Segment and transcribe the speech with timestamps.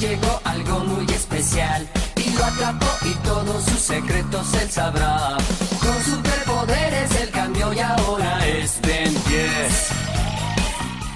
[0.00, 5.36] llegó algo muy especial y lo atrapó y todos sus secretos él sabrá.
[5.78, 9.90] Con superpoderes él cambió y ahora es Ben 10.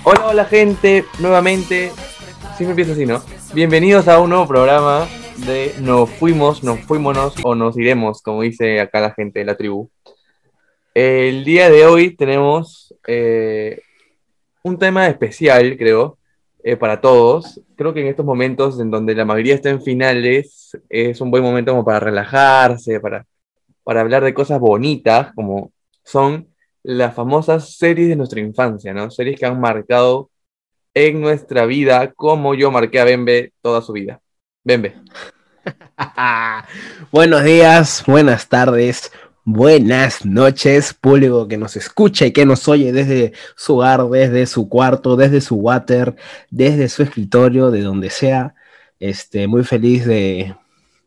[0.05, 1.93] Hola, hola gente, nuevamente,
[2.59, 3.23] siempre empiezo así, ¿no?
[3.55, 5.09] Bienvenidos a un nuevo programa
[5.47, 9.57] de Nos fuimos, nos fuímonos o nos iremos, como dice acá la gente de la
[9.57, 9.89] tribu.
[10.93, 13.81] El día de hoy tenemos eh,
[14.63, 16.19] un tema especial, creo,
[16.67, 17.61] eh, para todos.
[17.77, 21.43] Creo que en estos momentos en donde la mayoría está en finales, es un buen
[21.43, 23.27] momento como para relajarse, para,
[23.83, 26.49] para hablar de cosas bonitas, como son
[26.83, 29.11] las famosas series de nuestra infancia, ¿no?
[29.11, 30.31] Series que han marcado
[30.95, 34.21] en nuestra vida como yo marqué a Bembe toda su vida.
[34.63, 34.95] Bembe.
[37.13, 39.13] Buenos días, buenas tardes,
[39.45, 44.69] buenas noches, público que nos escucha y que nos oye desde su hogar, desde su
[44.69, 46.17] cuarto, desde su water,
[46.51, 48.55] desde su escritorio, de donde sea.
[48.99, 50.57] Este, muy feliz de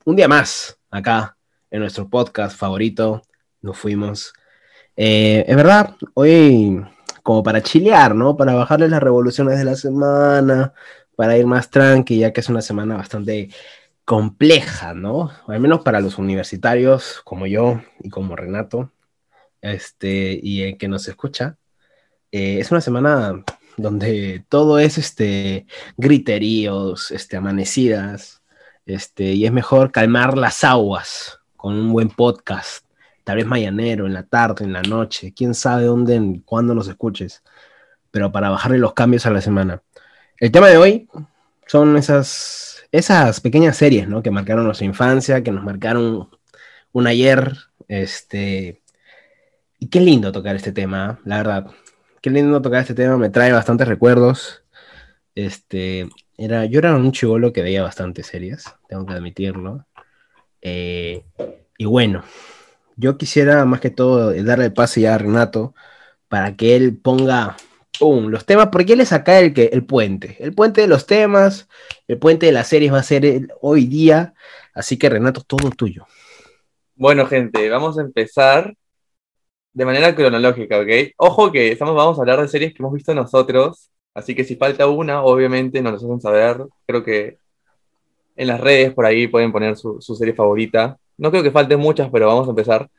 [0.05, 1.38] un día más acá
[1.71, 3.23] en nuestro podcast favorito.
[3.61, 4.33] Nos fuimos.
[4.95, 6.85] Eh, es verdad, hoy
[7.23, 8.38] como para chilear, ¿no?
[8.38, 10.73] Para bajarle las revoluciones de la semana,
[11.16, 13.49] para ir más tranqui, ya que es una semana bastante
[14.08, 15.31] compleja, ¿no?
[15.47, 18.94] al menos para los universitarios como yo y como Renato,
[19.59, 21.58] este, y el que nos escucha.
[22.31, 23.44] Eh, es una semana
[23.75, 28.41] donde todo es este, griteríos, este, amanecidas,
[28.85, 32.85] este, y es mejor calmar las aguas con un buen podcast,
[33.25, 37.44] tal vez mañanero, en la tarde, en la noche, quién sabe dónde, cuándo nos escuches,
[38.09, 39.81] pero para bajarle los cambios a la semana.
[40.38, 41.09] El tema de hoy
[41.66, 44.23] son esas esas pequeñas series, ¿no?
[44.23, 46.30] Que marcaron nuestra infancia, que nos marcaron
[46.91, 47.53] un ayer,
[47.88, 48.81] este...
[49.79, 51.67] Y qué lindo tocar este tema, la verdad.
[52.21, 54.63] Qué lindo tocar este tema, me trae bastantes recuerdos.
[55.35, 59.85] Este, era, yo era un chivolo que veía bastantes series, tengo que admitirlo.
[60.62, 61.23] Eh,
[61.78, 62.23] y bueno,
[62.95, 65.75] yo quisiera más que todo darle el pase ya a Renato
[66.28, 67.56] para que él ponga
[68.00, 71.68] los temas, porque él es acá el, que, el puente, el puente de los temas,
[72.08, 74.34] el puente de las series va a ser hoy día,
[74.74, 76.06] así que Renato, todo tuyo.
[76.96, 78.74] Bueno, gente, vamos a empezar
[79.74, 81.13] de manera cronológica, ¿ok?
[81.18, 84.56] Ojo que estamos, vamos a hablar de series que hemos visto nosotros, así que si
[84.56, 87.38] falta una, obviamente nos lo hacen saber, creo que
[88.36, 90.97] en las redes por ahí pueden poner su, serie favorita.
[91.18, 92.90] No creo que falten muchas, pero vamos a empezar.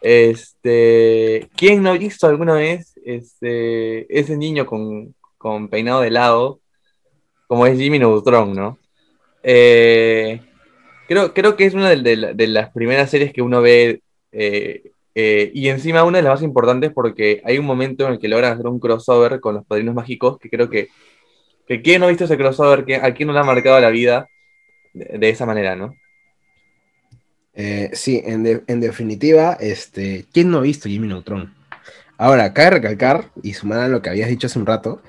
[0.00, 5.14] Este, ¿quién no ha visto alguna vez este, ese niño con,
[5.68, 6.60] peinado de lado,
[7.46, 8.78] como es Jimmy Neutron, ¿no?
[9.42, 10.40] Eh,
[11.08, 15.68] creo, creo que es una de, las primeras series que uno ve eh, eh, y
[15.68, 18.66] encima una de las más importantes porque hay un momento en el que logran hacer
[18.66, 20.88] un crossover con los padrinos mágicos que creo que,
[21.66, 24.28] que quien no ha visto ese crossover, a quién no le ha marcado la vida
[24.94, 25.94] de, esa manera, ¿no?
[27.92, 31.61] sí, en, en, definitiva, este, ¿quién no ha visto Jimmy Neutron?
[32.22, 35.02] Ahora, cabe recalcar, y sumar a lo que habías dicho hace un rato,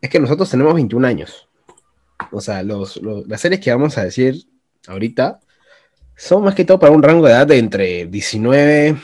[0.00, 1.50] es que nosotros tenemos 21 años.
[2.32, 4.46] O sea, los, las series que vamos a decir
[4.88, 5.40] ahorita
[6.16, 8.96] son más que todo para un rango de edad de entre 19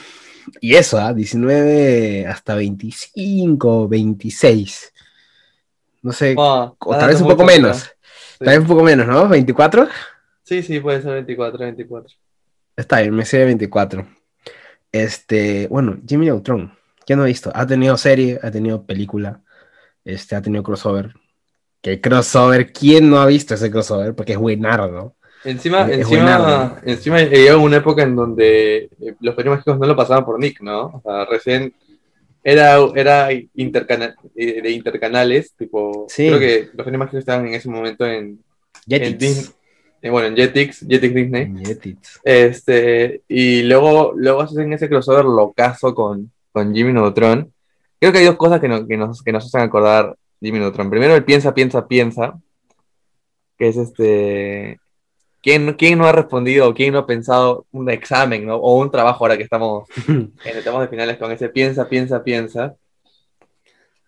[0.63, 2.31] y eso, 19 ¿ah?
[2.31, 4.95] hasta 25, 26.
[6.01, 7.91] No sé, o tal vez un poco menos.
[8.39, 9.29] Tal vez un poco menos, ¿no?
[9.29, 9.91] ¿24?
[10.43, 12.17] Sí, sí, puede ser 24, 24.
[12.79, 14.07] Está bien, me sé 24.
[14.91, 17.51] Este, bueno, Jimmy Neutron ¿Quién no ha visto?
[17.55, 19.41] Ha tenido serie, ha tenido película,
[20.05, 21.15] este, ha tenido crossover.
[21.81, 22.73] ¿Qué crossover?
[22.73, 24.15] ¿Quién no ha visto ese crossover?
[24.15, 25.17] Porque es buenardo.
[25.45, 30.25] Encima, encima, encima llegó una época en donde eh, los premios mágicos no lo pasaban
[30.25, 30.87] por Nick, ¿no?
[30.87, 31.75] O sea, recién
[32.45, 38.07] era, era eh, de intercanales, tipo, creo que los premios mágicos estaban en ese momento
[38.07, 38.39] en,
[38.87, 39.53] Jetix.
[40.01, 41.53] Eh, bueno, en Jetix, Jetix Disney.
[41.65, 42.21] Jetix.
[42.23, 47.53] Este, y luego, luego hacen ese crossover locazo con, con Jimmy Neutron,
[47.99, 48.87] creo que hay dos cosas que, nos,
[49.23, 50.91] que nos hacen acordar Jimmy Neutron.
[50.91, 52.39] Primero, el piensa, piensa, piensa,
[53.57, 54.79] que es este.
[55.43, 59.25] ¿Quién, ¿Quién no ha respondido o quién no ha pensado un examen o un trabajo
[59.25, 62.77] ahora que estamos en el tema de finales con ese piensa, piensa, piensa?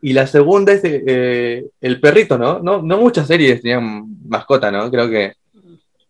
[0.01, 2.59] Y la segunda es eh, el perrito, ¿no?
[2.61, 2.83] ¿no?
[2.83, 4.91] No muchas series tenían mascota, ¿no?
[4.91, 5.33] Creo que,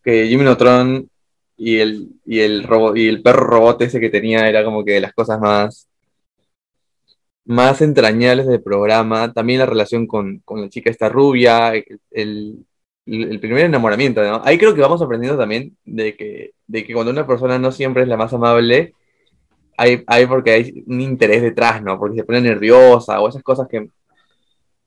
[0.02, 1.08] que Jimmy Neutron
[1.56, 2.66] y el, y, el
[2.96, 5.86] y el perro robot ese que tenía era como que de las cosas más,
[7.44, 11.72] más entrañables del programa, también la relación con, la chica esta rubia,
[12.10, 12.66] el,
[13.04, 14.40] primer enamoramiento, ¿no?
[14.44, 18.02] Ahí creo que vamos aprendiendo también de que, de que cuando una persona no siempre
[18.02, 18.94] es la más amable,
[19.76, 21.98] hay, hay porque hay un interés detrás, ¿no?
[21.98, 23.88] Porque se pone nerviosa o esas cosas que,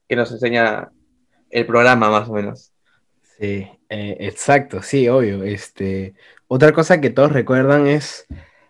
[0.08, 0.90] que nos enseña
[1.50, 2.72] el programa más o menos.
[3.40, 5.44] Sí, eh, exacto, sí, obvio.
[5.44, 6.16] Este,
[6.48, 8.26] otra cosa que todos recuerdan es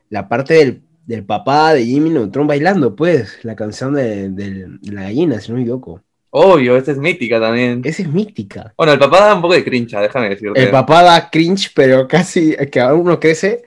[0.10, 0.81] la parte del,
[1.25, 6.01] papá de Jimmy Neutron bailando, pues, la canción de, la gallina, si no me equivoco.
[6.30, 7.81] Obvio, esa es mítica también.
[7.86, 8.74] Esa es mítica.
[8.77, 10.62] Bueno, el papá da un poco de cringe, déjame decirte.
[10.62, 13.63] El papá da cringe, pero casi que uno crece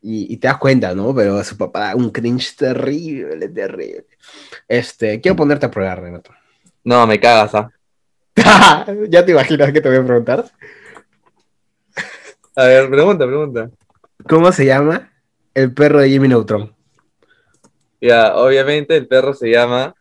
[0.00, 1.14] y, te das cuenta, ¿no?
[1.14, 4.06] Pero su papá da un cringe terrible, terrible.
[4.66, 6.32] Este, quiero ponerte a prueba, Renato.
[6.82, 7.70] No, me cagas, ¿ah?
[9.08, 10.46] ya te imaginas que te voy a preguntar.
[12.56, 13.70] A ver, pregunta, pregunta.
[14.26, 15.09] ¿Cómo se llama
[15.54, 16.74] el perro de Jimmy Neutron?
[18.00, 19.94] Ya, obviamente el perro se llama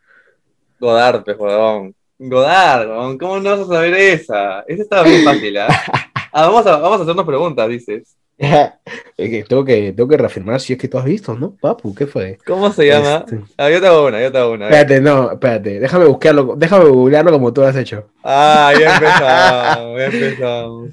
[0.80, 1.94] Godard, pejodón.
[2.18, 4.62] Godard, ¿cómo no vas a saber esa?
[4.62, 5.68] Esa estaba muy fácil, ¿ah?
[6.32, 8.16] ah vamos, a, vamos a hacernos preguntas, dices.
[9.18, 11.52] tengo, que, tengo que reafirmar si es que tú has visto, ¿no?
[11.60, 12.38] Papu, ¿qué fue?
[12.46, 13.26] ¿Cómo se llama?
[13.26, 13.42] Este...
[13.58, 14.66] Ah, yo te hago una, yo te hago una.
[14.66, 15.80] Espérate, no, espérate.
[15.80, 18.08] Déjame buscarlo, déjame googlearlo como tú lo has hecho.
[18.24, 20.90] Ah, ya empezamos, ya empezamos.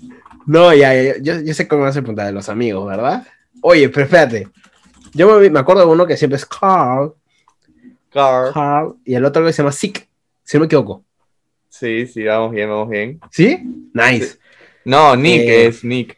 [0.47, 3.25] No, ya, yo, yo, sé cómo vas a preguntar de los amigos, ¿verdad?
[3.69, 4.47] Oye, pero espérate.
[5.13, 7.13] Yo me, me acuerdo de uno que siempre es Carl.
[8.13, 8.53] Carl.
[8.55, 8.95] Carl.
[9.05, 10.07] Y el otro que se llama Sick,
[10.45, 11.05] si no me equivoco.
[11.69, 13.19] Sí, sí, vamos bien, vamos bien.
[13.33, 13.59] ¿Sí?
[13.93, 14.39] Nice.
[14.85, 16.17] No, Nick eh, es Nick.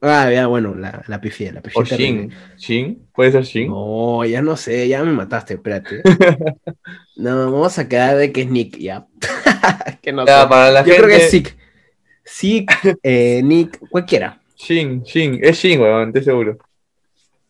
[0.00, 1.80] Ah, ya, bueno, la, la pifié, la pifié.
[1.80, 2.32] O Shin.
[2.56, 3.06] ¿Shin?
[3.14, 3.68] ¿Puede ser Shin?
[3.68, 6.02] No, ya no sé, ya me mataste, espérate.
[7.16, 9.06] no, vamos a quedar de que es Nick, ya.
[10.02, 11.56] que no ya, para la Yo creo que es Sick.
[12.24, 12.72] Sick,
[13.04, 14.40] eh, Nick, cualquiera.
[14.56, 16.58] Shin, Shin, es Shin, weón, estoy seguro.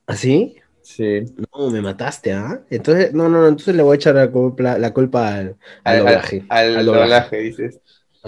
[0.09, 0.57] ¿Así?
[0.81, 1.23] Sí.
[1.55, 2.63] No, me mataste, ¿ah?
[2.71, 6.45] Entonces, no, no, entonces le voy a echar la culpa, la culpa al, al, doblaje.
[6.49, 7.81] Al, doblaje, dices.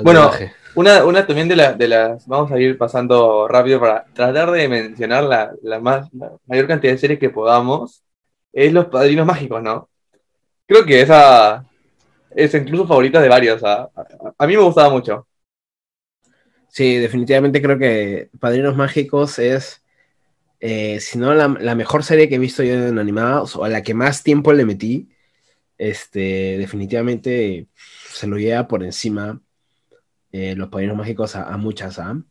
[0.03, 0.31] bueno,
[0.75, 4.69] una, una también de, la, de las, vamos a ir pasando rápido para tratar de
[4.69, 6.11] mencionar la, la, más,
[6.47, 8.05] mayor cantidad de series que podamos,
[8.53, 9.89] es Los Padrinos Mágicos, ¿no?
[10.67, 11.65] Creo que esa
[12.31, 13.89] es incluso favorita de varios, a,
[14.37, 15.27] a, mí me gustaba mucho.
[16.69, 19.80] Sí, definitivamente creo que Padrinos Mágicos es,
[20.61, 23.95] eh, si no la, mejor serie que he visto yo en animados, o la que
[23.95, 25.09] más tiempo le metí,
[25.79, 27.69] este, definitivamente
[28.13, 29.41] se lo lleva por encima
[30.33, 32.23] eh, Los Padrinos Mágicos a, muchas, ¿ah?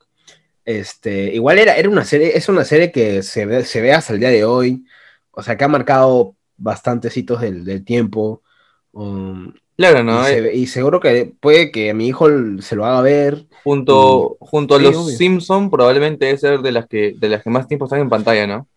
[0.66, 4.14] Este, igual era, era una serie, es una serie que se ve, se ve hasta
[4.14, 4.86] el día de hoy,
[5.32, 8.44] o sea, que ha marcado bastantes hitos del, tiempo.
[8.92, 10.24] Um, claro, ¿no?
[10.54, 12.28] Y, seguro que puede que a mi hijo
[12.60, 13.46] se lo haga ver.
[13.64, 17.68] Junto, junto a los Simpsons, probablemente es ser de las que, de las que más
[17.68, 18.68] tiempo están en pantalla, ¿no?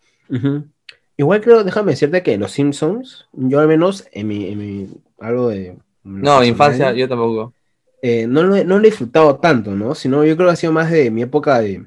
[1.17, 4.89] Igual creo, déjame decirte que los Simpsons, yo al menos en mi, en mi
[5.19, 5.75] algo de.
[6.03, 7.53] No, infancia, yo tampoco.
[8.01, 9.95] Eh, no, lo, he disfrutado tanto, ¿no?
[9.95, 11.83] Sino yo creo que ha sido más de mi época de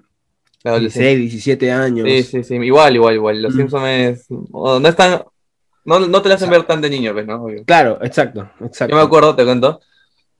[0.62, 2.06] 16, 17 años.
[2.08, 3.42] Sí, sí, sí, igual, igual, igual.
[3.42, 5.22] Los Simpsons es, no están,
[5.87, 7.47] no, no te lo hacen ver tan de niño, pues, ¿no?
[7.65, 8.93] Claro, exacto, exacto.
[8.93, 9.81] Yo me acuerdo, te cuento,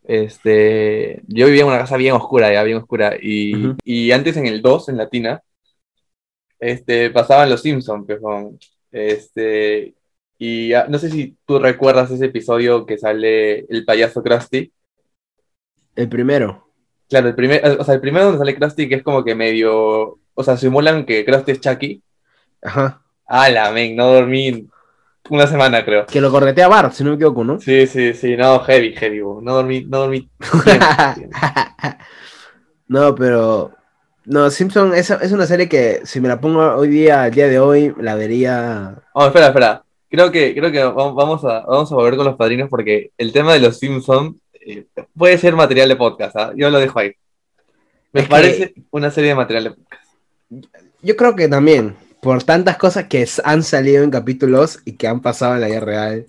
[0.05, 4.47] este, yo vivía en una casa bien oscura, ya, bien oscura, y, y antes en
[4.47, 5.43] el 2, en Latina,
[6.59, 8.21] este, pasaban los Simpsons, pues,
[8.93, 9.95] este,
[10.39, 14.71] y no sé si tú recuerdas ese episodio que sale el payaso Krusty,
[15.97, 16.69] el primero.
[17.09, 20.19] Claro, el, primer, o sea, el primero donde sale Krusty, que es como que medio.
[20.35, 22.03] O sea, simulan que Krusty es Chucky.
[22.63, 23.03] Ajá.
[23.29, 24.69] la men, no dormí
[25.31, 26.07] una semana, creo.
[26.07, 27.61] Que lo corretea Bart, si no me equivoco, ¿no?
[27.61, 30.29] Sí, sí, sí, no, heavy, heavy, no dormí, no dormí.
[32.89, 33.73] no, pero.
[34.25, 37.47] No, Simpson es, es, una serie que si me la pongo hoy día, al día
[37.47, 38.97] de hoy, la vería.
[39.13, 39.85] Oh, espera, espera.
[40.09, 43.53] Creo que, creo que vamos a, vamos a volver con los padrinos porque el tema
[43.53, 46.53] de los Simpsons eh, puede ser material de podcast, ¿ah?
[46.57, 47.13] yo lo dejo ahí.
[48.13, 50.13] Me parece una serie de material de podcast.
[51.03, 55.21] Yo creo que también, por tantas cosas que han salido en capítulos y que han
[55.21, 56.27] pasado en la vida real,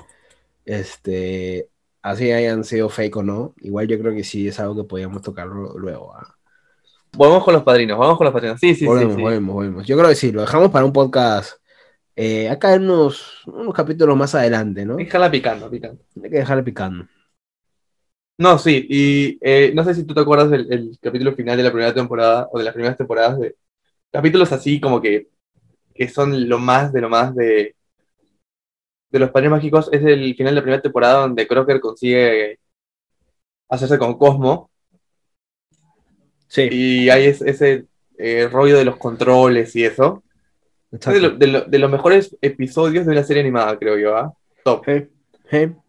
[0.65, 1.69] este,
[2.01, 5.21] así hayan sido fake o no, igual yo creo que sí es algo que podríamos
[5.21, 6.13] tocarlo luego.
[6.15, 6.35] ¿ah?
[7.17, 8.59] Vamos con los padrinos, vamos con los padrinos.
[8.59, 9.87] Sí, sí, volvemos, sí, volvemos, volvemos.
[9.87, 11.59] Yo creo que sí, lo dejamos para un podcast.
[12.15, 14.95] Eh, acá en unos, unos capítulos más adelante, ¿no?
[14.95, 16.01] Déjala picando, picando.
[16.23, 17.07] Hay que dejarla picando.
[18.39, 21.71] No, sí, y eh, no sé si tú te acuerdas del capítulo final de la
[21.71, 23.55] primera temporada o de las primeras temporadas de
[24.11, 25.29] capítulos así como que,
[25.97, 27.75] que son lo más de lo más de,
[29.09, 29.89] de los padres mágicos.
[29.91, 32.59] Es el final de la primera temporada donde Crocker consigue
[33.69, 34.69] hacerse con Cosmo.
[36.47, 36.69] Sí.
[36.71, 37.85] Y hay ese,
[38.17, 40.23] eh, rollo de los controles y eso.
[40.91, 44.33] Es de, los mejores episodios de una serie animada, creo yo, ¿ah?
[44.63, 44.85] Top.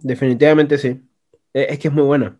[0.00, 1.00] definitivamente sí.
[1.54, 2.36] Eh, es que es muy buena.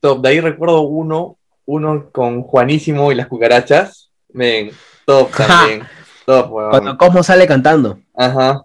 [0.00, 4.12] Top, de ahí recuerdo uno, uno con Juanísimo y las cucarachas.
[4.28, 4.70] Ven,
[5.04, 5.82] top también.
[6.28, 7.98] Top, Cuando Cosmo sale cantando.
[8.14, 8.62] Ajá.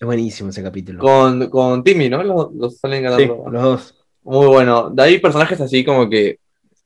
[0.00, 0.98] Es buenísimo ese capítulo.
[0.98, 2.22] Con, con Timmy, ¿no?
[2.22, 3.44] Los, salen cantando.
[3.50, 3.94] los dos.
[4.24, 4.90] Muy bueno.
[4.90, 6.38] De ahí personajes así como que.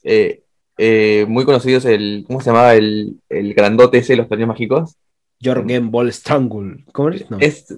[0.04, 0.42] Eh,
[0.76, 2.74] eh, muy conocido es el, ¿cómo se llamaba?
[2.74, 4.96] El, el grandote ese de los padrinos mágicos.
[5.42, 6.84] Jorgen Ball Strangle.
[6.92, 7.30] ¿Cómo es?
[7.30, 7.38] No.
[7.40, 7.74] Es,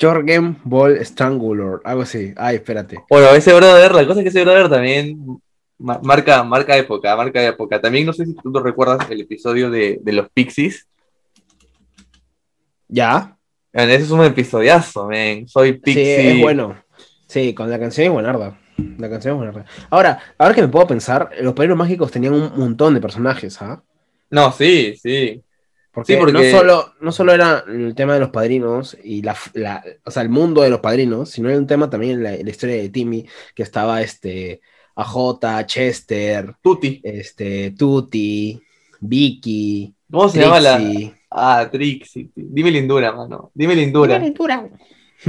[0.00, 2.32] Jorgen Ball Strangulor, algo así.
[2.36, 3.04] Ay, espérate.
[3.10, 5.40] Bueno, ese brother, la cosa es que ese brother también
[5.78, 7.80] marca, marca época, marca época.
[7.80, 10.86] También no sé si tú recuerdas el episodio de, de los Pixies.
[12.88, 13.36] ¿Ya?
[13.72, 15.46] ese es un episodiazo, men.
[15.46, 16.20] Soy Pixie.
[16.20, 16.76] Sí, es bueno.
[17.26, 18.58] Sí, con la canción es buenarda.
[18.98, 19.64] La canción es buenarda.
[19.90, 23.82] Ahora, ahora que me puedo pensar, los padrinos mágicos tenían un montón de personajes, ¿ah?
[24.30, 25.42] No, sí, sí.
[25.92, 26.32] Porque, sí, porque...
[26.32, 29.36] No, solo, no solo era el tema de los padrinos y la,
[30.04, 32.76] o sea, el mundo de los padrinos, sino era un tema también la, la historia
[32.76, 34.60] de Timmy, que estaba este
[34.94, 38.60] AJ, Chester, Tutti, este, Tutti,
[39.00, 39.94] Vicky.
[40.10, 41.17] ¿Cómo se llama la?
[41.30, 42.30] Ah, Trixie.
[42.34, 43.50] Dime lindura, mano.
[43.54, 44.14] Dime lindura.
[44.14, 44.68] Dime lindura.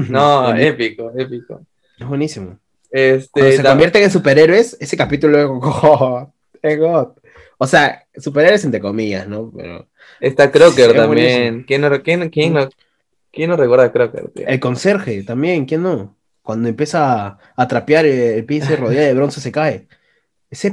[0.10, 1.66] No, épico, épico.
[1.98, 2.58] Es buenísimo.
[2.92, 5.40] Este, Cuando se convierten en superhéroes, ese capítulo
[6.62, 7.08] es God.
[7.58, 9.52] O sea, superhéroes entre comillas, ¿no?
[9.56, 9.88] Pero
[10.20, 11.64] Está Crocker también.
[11.64, 12.70] ¿Quién no, quién, quién, no,
[13.32, 14.32] quién no recuerda a Crocker?
[14.36, 16.16] El conserje también, ¿quién no?
[16.42, 19.88] Cuando empieza a trapear el piso y rodilla de bronce se cae.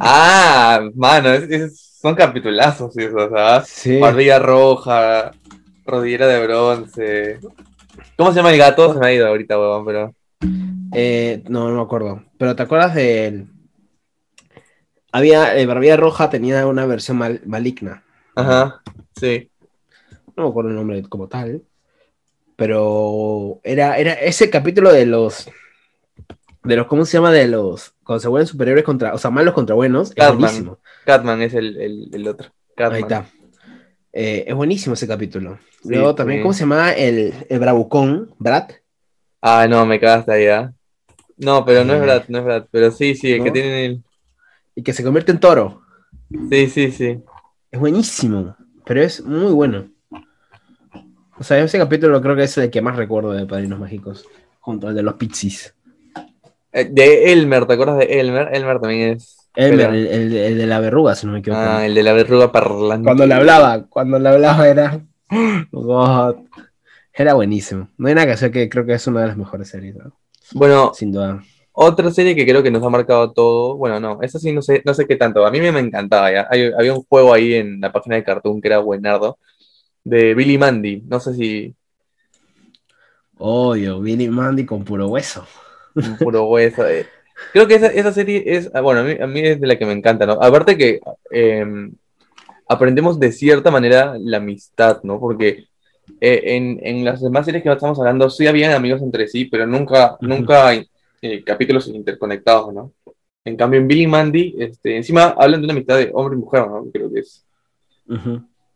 [0.00, 1.30] ah, mano,
[2.00, 3.68] son capitulazos esos, ¿sabes?
[3.68, 4.00] Sí.
[4.00, 5.30] Rodilla roja,
[5.84, 7.40] rodillera de bronce.
[8.16, 8.92] ¿Cómo se llama el gato?
[8.92, 10.14] Se me ha ido ahorita, huevón, pero.
[10.92, 12.22] Eh, no, no me acuerdo.
[12.38, 13.46] Pero ¿te acuerdas de
[15.10, 18.04] Había, el Barbilla Roja tenía una versión maligna.
[18.34, 18.82] Ajá,
[19.18, 19.50] sí.
[20.36, 21.62] No me acuerdo el nombre como tal.
[22.56, 25.50] Pero era, era ese capítulo de los.
[26.66, 27.30] De los, ¿cómo se llama?
[27.30, 27.94] De los.
[28.02, 29.14] Cuando se vuelven superiores contra.
[29.14, 30.10] O sea, malos contra buenos.
[30.10, 30.32] Catman.
[30.32, 30.78] Es buenísimo.
[31.04, 32.50] Catman es el, el, otro.
[32.76, 33.26] Ahí está.
[34.12, 35.58] Eh, es buenísimo ese capítulo.
[35.84, 36.92] Luego también, ¿cómo se llama?
[36.92, 38.70] El, el Bravucón, Brad.
[39.40, 40.72] Ah, no, me cagaste ahí, ¿ah?
[41.36, 42.66] No, pero no es Brad, no es Brad.
[42.70, 44.02] Pero sí, sí, el que tiene el.
[44.74, 45.82] Y que se convierte en toro.
[46.50, 47.20] Sí, sí, sí.
[47.70, 49.88] Es buenísimo, pero es muy bueno.
[51.38, 54.26] O sea, ese capítulo creo que es el que más recuerdo de Padrinos Mágicos,
[54.58, 55.75] junto al de los Pixies.
[56.76, 58.50] Eh, de Elmer, ¿te acuerdas de Elmer?
[58.52, 59.48] Elmer también es.
[59.54, 61.62] Elmer, el, de la verruga, si no me equivoco.
[61.62, 63.06] Ah, el de la verruga parlante.
[63.06, 65.00] Cuando le hablaba, cuando le hablaba era.
[67.14, 67.88] Era buenísimo.
[67.96, 69.96] No hay nada que hacer que creo que es una de las mejores series.
[70.52, 71.42] Bueno, sin duda.
[71.72, 74.82] Otra serie que creo que nos ha marcado todo, bueno, no, esa sí no sé,
[74.84, 76.48] no sé qué tanto, a mí me, encantaba, ¿ya?
[76.50, 79.38] había un juego ahí en la página de Cartoon que era buenardo,
[80.02, 81.74] de Billy Mandy, no sé si...
[83.36, 85.46] Obvio, Billy Mandy con puro hueso.
[86.18, 86.86] Puro hueso.
[86.86, 87.06] Eh.
[87.52, 90.26] Creo que esa, serie es, ah, bueno, a mí, es de la que me encanta,
[90.26, 90.34] ¿no?
[90.34, 91.00] Aparte que
[91.30, 91.92] em,
[92.68, 95.20] aprendemos de cierta manera la amistad, ¿no?
[95.20, 95.66] Porque
[96.20, 99.66] eh, en, en, las demás series que estamos hablando sí habían amigos entre sí, pero
[99.66, 100.72] nunca, nunca
[101.22, 102.92] eh, capítulos interconectados, ¿no?
[103.44, 106.66] En cambio, en Billy Mandy, este, encima hablan de una amistad de hombre y mujer,
[106.66, 106.84] ¿no?
[106.92, 107.44] Creo que es.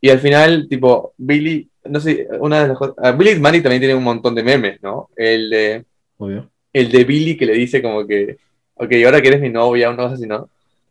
[0.00, 2.94] Y al final, tipo, Billy, no sé, una de las cosas.
[2.98, 5.10] Ah, Billy Mandy también tiene un montón de memes, ¿no?
[5.16, 5.84] El de.
[6.18, 6.49] Obvio.
[6.72, 8.38] El de Billy que le dice como que,
[8.74, 10.48] ok, ahora que eres mi novia, una cosa así, ¿no?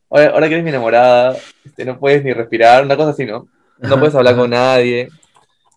[0.10, 3.48] Ahora, que eres mi enamorada, este, no puedes ni respirar, una cosa así, ¿no?
[3.78, 5.10] No puedes hablar con nadie.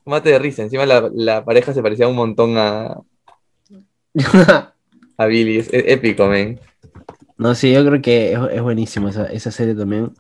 [0.07, 2.97] Mate de risa, encima la, la pareja se parecía un montón a.
[5.17, 5.59] a Billy.
[5.59, 6.59] Es, épico, men.
[7.37, 10.13] No, sí, yo creo que es, buenísimo esa, serie también.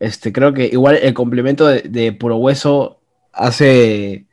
[0.00, 3.00] Este, creo que igual el complemento de, Puro Hueso
[3.32, 4.26] hace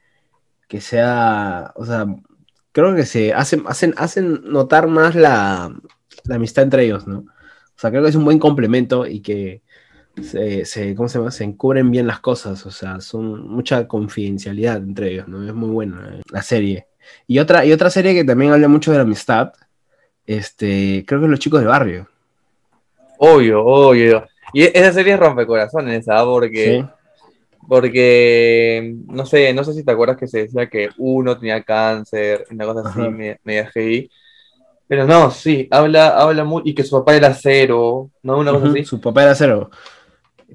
[0.68, 2.06] que sea, o sea,
[2.84, 5.74] creo que se hacen, hacen, hacen notar más la,
[6.30, 7.20] amistad entre ellos, ¿no?
[7.20, 9.62] O sea, creo que es un buen complemento y que
[10.22, 11.32] se, ¿cómo se llama?
[11.32, 15.48] Se encubren bien las cosas, o sea, son mucha confidencialidad entre ellos, ¿no?
[15.48, 16.88] Es muy buena eh, la serie.
[17.26, 19.54] Y otra, y otra serie que también habla mucho de la amistad
[20.30, 22.08] este, creo que los chicos del barrio.
[23.18, 24.28] Obvio, obvio.
[24.54, 26.24] Y esa serie es rompecorazones, ¿sabes?
[26.26, 26.86] Porque,
[27.68, 32.46] porque, no sé, no sé si te acuerdas que se decía que uno tenía cáncer,
[32.52, 33.00] una cosa así,
[33.44, 34.10] media, GI.
[34.88, 38.40] Pero no, sí, habla, habla muy, y que su papá era cero, ¿no?
[38.40, 38.84] Una cosa así.
[38.86, 39.70] Su papá era cero.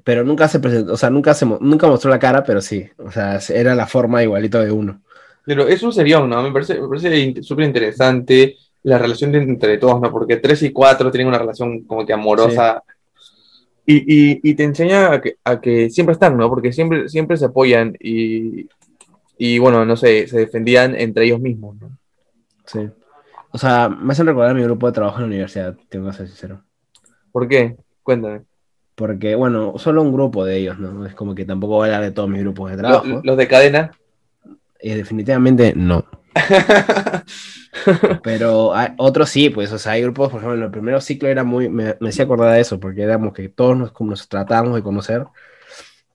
[0.03, 2.85] Pero nunca se presentó, o sea, nunca, se, nunca mostró la cara, pero sí.
[2.97, 5.01] O sea, era la forma igualito de uno.
[5.45, 6.43] Pero es un serión, ¿no?
[6.43, 10.11] Me parece, me parece súper interesante la relación entre todos, ¿no?
[10.11, 12.83] Porque 3 y 4 tienen una relación como que amorosa.
[13.87, 16.49] Y, te enseña a que, a que, siempre están, ¿no?
[16.49, 18.67] Porque siempre, siempre se apoyan y,
[19.37, 21.97] y, bueno, no sé, se defendían entre ellos mismos, ¿no?
[22.65, 22.89] Sí.
[23.51, 26.27] O sea, me hacen recordar mi grupo de trabajo en la universidad, tengo que ser
[26.27, 26.61] sincero.
[27.31, 27.77] ¿Por qué?
[28.01, 28.41] Cuéntame.
[28.95, 31.05] Porque, bueno, solo un grupo de ellos, ¿no?
[31.05, 33.21] Es como que tampoco voy a hablar de todos mis grupos de trabajo.
[33.23, 33.91] ¿Los, de cadena?
[34.79, 36.05] Eh, definitivamente no.
[38.23, 41.43] Pero otros sí, pues, o sea, hay grupos, por ejemplo, en el primer ciclo era
[41.43, 44.83] muy, me, me hacía acordar de eso, porque éramos que todos nos, nos tratábamos de
[44.83, 45.25] conocer,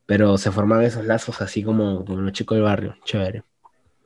[0.07, 3.43] pero se formaban esos lazos así como con los chicos del barrio, chévere.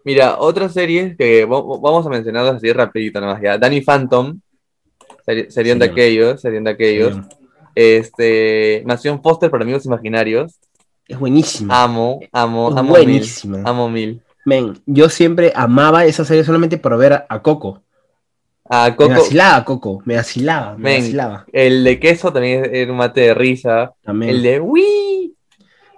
[0.04, 3.56] Mira, otra serie que vamos a mencionar así rapidito nomás ya.
[3.56, 4.38] Danny Phantom,
[5.48, 7.16] serían de aquellos, serían de aquellos.
[7.74, 10.60] Este, Nación Foster para amigos imaginarios.
[11.08, 11.82] Es buenísima.
[11.82, 13.58] Amo, amo, amo buenísima.
[13.58, 14.22] Mil, amo mil.
[14.44, 17.82] Men, yo siempre amaba esa serie solamente por ver a, Coco.
[18.68, 19.10] A Coco.
[19.10, 21.46] Me vacilaba Coco, me vacilaba, me vacilaba.
[21.52, 23.92] El de queso también es un mate de risa.
[24.02, 24.30] También.
[24.30, 25.34] El de ¡Wii!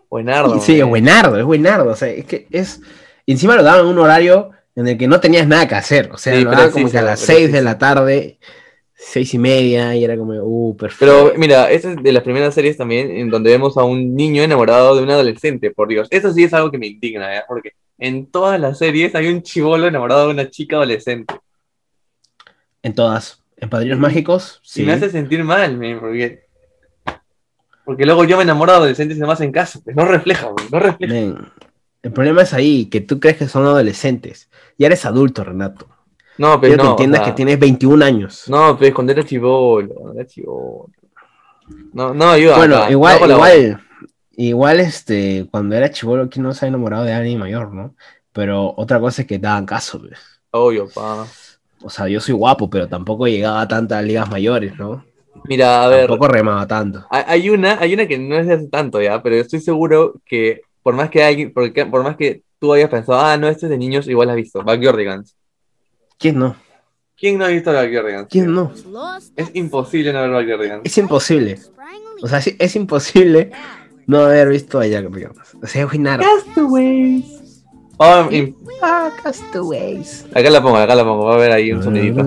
[0.09, 0.61] Buenardo.
[0.61, 1.91] Sí, es buenardo, es buenardo.
[1.91, 2.81] O sea, es que es.
[3.27, 6.11] Encima lo daban en un horario en el que no tenías nada que hacer.
[6.13, 8.39] O sea, lo daban como que a las 6 de la tarde
[8.99, 11.29] seis y media y era como, uh, perfecto.
[11.29, 14.43] Pero mira, esa es de las primeras series también en donde vemos a un niño
[14.43, 16.09] enamorado de un adolescente, por Dios.
[16.11, 17.43] Eso sí es algo que me indigna, ¿eh?
[17.47, 21.35] porque en todas las series hay un chivolo enamorado de una chica adolescente.
[22.83, 23.43] En todas.
[23.57, 24.83] En Padrinos Mágicos, sí.
[24.83, 26.47] Y me hace sentir mal, porque,
[27.85, 29.81] porque luego yo me enamoro de adolescentes y no más en casa.
[29.83, 31.53] Pues no refleja, no refleja.
[32.03, 34.51] el problema es ahí, que tú crees que son adolescentes.
[34.77, 35.89] Ya eres adulto, Renato.
[36.37, 36.83] No, pero no.
[36.83, 38.45] que entiendas que tienes 21 años.
[38.49, 40.91] No, pero cuando chivolo, era chivolo.
[41.95, 42.59] No, no ayuda.
[42.59, 43.86] Bueno, igual, igual,
[44.37, 47.95] igual, este, cuando era chivolo, ¿quién no se ha enamorado de alguien mayor, no?
[48.33, 50.19] Pero otra cosa es que daban caso, ¿ves?
[50.51, 51.27] Obvio, pa.
[51.83, 55.05] O sea, yo soy guapo, pero tampoco llegaba a tantas ligas mayores, ¿no?
[55.45, 56.07] Mira, a ver.
[56.07, 57.07] Tampoco remaba tanto.
[57.11, 60.63] Hay una, hay una que no es de hace tanto ya, pero estoy seguro que
[60.83, 63.71] por más que alguien, por, por más que tú hayas pensado, ah, no, este es
[63.71, 65.37] de niños, igual has visto, Backyardigans.
[66.19, 66.57] ¿Quién no?
[67.17, 68.29] ¿Quién no ha visto Backyardigans?
[68.29, 68.73] ¿Quién no?
[69.37, 70.83] Es imposible no ver Backyardigans.
[70.85, 71.59] Es imposible.
[72.23, 73.51] O sea, es imposible
[74.07, 75.57] no haber visto a Backyardigans.
[75.63, 76.25] O sea, nada.
[76.25, 77.65] Castaways.
[77.99, 78.29] Oh,
[78.83, 80.27] ah, Castaways.
[80.35, 81.25] Acá la pongo, acá la pongo.
[81.25, 82.23] Va a haber ahí un sonidito.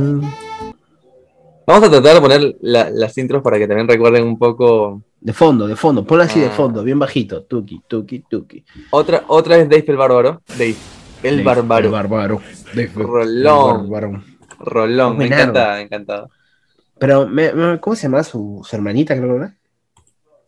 [1.67, 5.03] Vamos a tratar de poner las intros para que también recuerden un poco.
[5.21, 6.03] De fondo, de fondo.
[6.03, 6.51] Ponla así de ah.
[6.51, 7.43] fondo, bien bajito.
[7.43, 8.63] Tuki, tuki, tuki.
[8.89, 10.41] Otra, otra es Dave el Bárbaro.
[10.47, 10.75] Dave.
[11.21, 11.85] El Bárbaro.
[11.85, 12.41] El Bárbaro.
[12.95, 14.23] Rolón.
[14.59, 16.27] Rolón, me encanta, me encanta.
[16.97, 17.29] Pero,
[17.79, 19.53] ¿cómo se llama su, hermanita, creo, ¿verdad?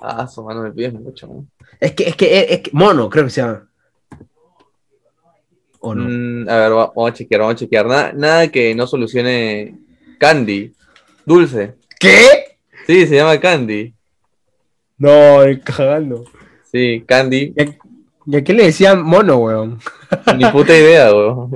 [0.01, 1.45] Ah, su mano me pides mucho.
[1.79, 3.67] Es que, es que, es que, Mono, creo que se llama.
[5.79, 6.05] ¿O no?
[6.07, 7.85] Mm, a ver, vamos a chequear, vamos a chequear.
[7.85, 9.77] Nada, nada que no solucione
[10.17, 10.73] Candy.
[11.23, 11.75] Dulce.
[11.99, 12.57] ¿Qué?
[12.87, 13.93] Sí, se llama Candy.
[14.97, 16.25] No, cagando.
[16.71, 17.53] Sí, Candy.
[18.25, 19.79] ¿Y a qué le decían mono, weón?
[20.37, 21.51] Ni puta idea, weón.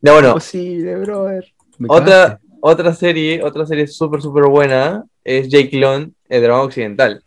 [0.00, 0.28] Ya bueno.
[0.28, 1.52] Imposible, brother.
[1.86, 7.22] otra, otra serie, otra serie súper, súper buena es Jake Long, el drama occidental.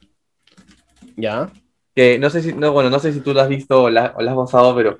[1.15, 1.51] Ya.
[1.95, 4.15] Que no sé si, no, bueno, no sé si tú lo has visto o la,
[4.17, 4.97] has basado, pero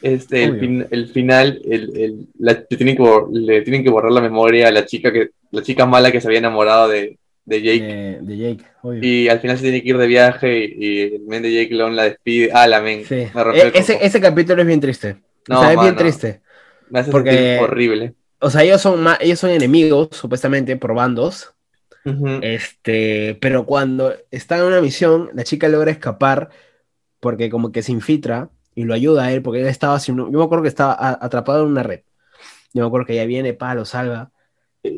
[0.00, 4.68] este, el, el, final, el, el, le, tienen que, le tienen que borrar la memoria
[4.68, 8.18] a la chica que, la chica mala que se había enamorado de, de Jake.
[8.22, 8.64] De, Jake,
[9.06, 11.94] Y al final se tiene que ir de viaje y, el men de Jake Long
[11.94, 12.50] la despide.
[12.52, 13.04] Ah, la men.
[13.04, 13.14] Sí.
[13.14, 15.16] E, ese, ese, capítulo es bien triste.
[15.48, 16.40] No, o sea, es bien triste.
[16.88, 18.14] Me hace porque, horrible.
[18.38, 21.54] O sea, ellos son, ellos son enemigos, supuestamente, por bandos.
[22.42, 26.50] Este, pero cuando está en una misión, la chica logra escapar
[27.20, 30.38] porque como que se infiltra y lo ayuda a él porque él estaba haciendo, yo
[30.38, 32.00] me acuerdo que estaba atrapado en una red.
[32.74, 34.32] Yo me acuerdo que ella viene, pa, lo salva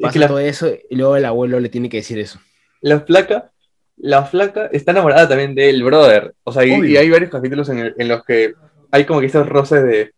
[0.00, 2.40] pasa todo eso y luego el abuelo le tiene que decir eso.
[2.80, 3.52] La flaca,
[3.96, 6.34] la flaca está enamorada también del brother.
[6.44, 8.54] O sea, y, hay varios capítulos en, en, los que
[8.90, 10.12] hay como que esos roces de.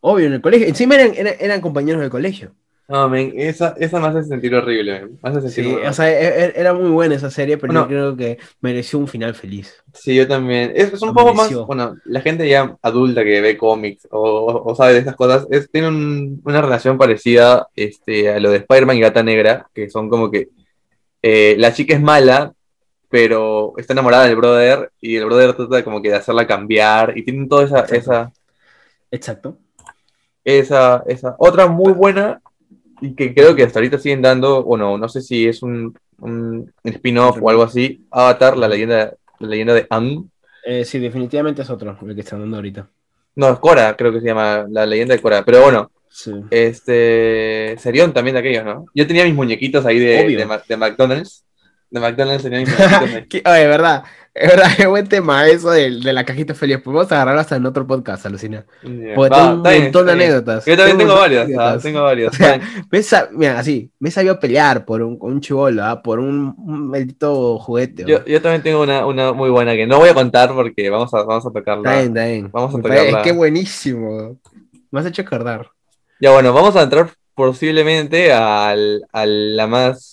[0.00, 0.66] Obvio, en el colegio.
[0.66, 2.54] Encima eran, eran compañeros del colegio.
[2.88, 6.46] No, men, esa, esa me hace sentir horrible, Me hace sentir sí, o sea, e,
[6.46, 9.82] e, era muy buena esa serie, pero yo creo que mereció un final feliz.
[9.94, 10.72] Sí, yo también.
[10.74, 14.94] Es, un poco más, bueno, la gente ya adulta que ve cómics o, o sabe
[14.94, 19.22] de estas cosas, es, tiene una relación parecida este, a lo de Spider-Man y Gata
[19.22, 20.48] Negra, que son como que
[21.22, 22.52] eh, la chica es mala,
[23.08, 27.24] pero está enamorada del brother y el brother trata como que de hacerla cambiar y
[27.24, 27.80] tienen toda esa...
[27.80, 27.96] Exacto.
[27.96, 28.32] Esa,
[29.12, 29.58] Exacto.
[30.44, 31.36] Esa, esa.
[31.38, 32.41] Otra muy buena
[33.02, 36.72] y que creo que hasta ahorita siguen dando, bueno, no sé si es un, un
[36.84, 40.24] spin-off o algo así, Avatar, la leyenda, la leyenda de Ang.
[40.64, 42.88] Eh, sí, definitivamente es otro, el que están dando ahorita.
[43.34, 46.32] No, es Cora, creo que se llama la leyenda de Cora, pero bueno, sí.
[46.50, 48.86] este, Serión también de aquellos, ¿no?
[48.94, 51.44] Yo tenía mis muñequitos ahí de, de, de McDonald's,
[51.92, 53.52] de McDonald's tenía mis muñequitos.
[53.52, 54.02] Oye, verdad,
[54.32, 56.78] es verdad, qué buen tema eso de, de la cajita feliz.
[56.78, 58.64] Podemos agarrarlo hasta en otro podcast, alucina.
[59.14, 60.64] Porque tengo un montón de anécdotas.
[60.64, 62.32] Yo también tengo, varias, ah, tengo varias.
[63.32, 66.02] mira, así, me sabía pelear por un, un chivolo, ¿ah?
[66.02, 66.54] por un,
[66.88, 68.04] maldito juguete.
[68.06, 71.12] Yo, yo, también tengo una, una, muy buena que no voy a contar porque vamos
[71.12, 71.90] a, vamos a tocarla.
[71.90, 72.50] Está bien, está bien.
[72.50, 73.18] Vamos a tocarla.
[73.18, 74.38] Es que buenísimo.
[74.90, 75.68] Me has hecho acordar.
[76.20, 80.11] Ya bueno, vamos a entrar posiblemente al, a la más.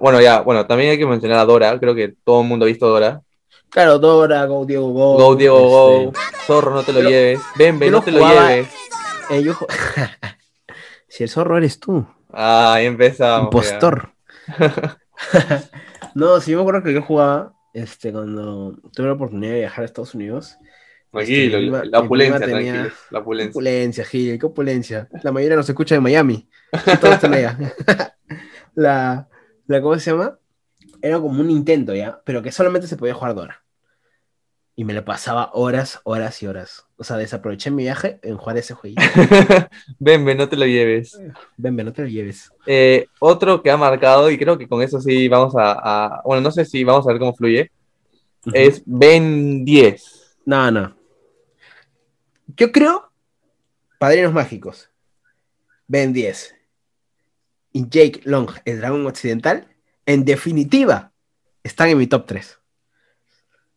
[0.00, 1.78] Bueno, ya, bueno, también hay que mencionar a Dora.
[1.78, 3.20] Creo que todo el mundo ha visto Dora.
[3.68, 5.16] Claro, Dora, Go Diego Go.
[5.16, 6.08] Go Diego Go.
[6.08, 7.40] Este, Zorro, no te lo lleves.
[7.56, 8.68] Ven, ven, no te lo lleves.
[9.30, 9.44] Eh,
[11.08, 12.04] si el zorro eres tú.
[12.32, 13.44] Ah, ahí empezamos.
[13.44, 14.12] Impostor.
[16.14, 19.84] no, sí, me acuerdo que yo jugaba este, cuando tuve la oportunidad de viajar a
[19.84, 20.56] Estados Unidos.
[21.12, 23.50] Tranquilo, este, la opulencia, tranquilo, la opulencia.
[23.50, 25.08] Opulencia, Gil, qué opulencia.
[25.22, 26.48] La mayoría nos escucha de Miami.
[27.00, 27.58] Todos allá.
[28.74, 29.28] la,
[29.70, 30.38] la, ¿cómo se llama?
[31.00, 33.62] Era como un intento ya, pero que solamente se podía jugar Dora.
[34.76, 36.86] Y me lo pasaba horas, horas y horas.
[36.96, 39.02] O sea, desaproveché mi viaje en jugar ese jueguito.
[39.98, 41.18] ven, ven, no te lo lleves.
[41.56, 42.50] Ven, ven, no te lo lleves.
[42.66, 46.50] Eh, otro que ha marcado, y creo que con eso sí vamos a, bueno, no
[46.50, 47.70] sé si vamos a ver cómo fluye,
[48.52, 50.38] es Ben 10.
[50.46, 50.96] No, no.
[52.56, 53.12] Yo creo,
[53.98, 54.90] Padrinos Mágicos,
[55.86, 56.59] Ben 10
[57.72, 59.66] y Jake Long, el dragón occidental,
[60.06, 61.12] en definitiva,
[61.62, 62.58] están en mi top 3.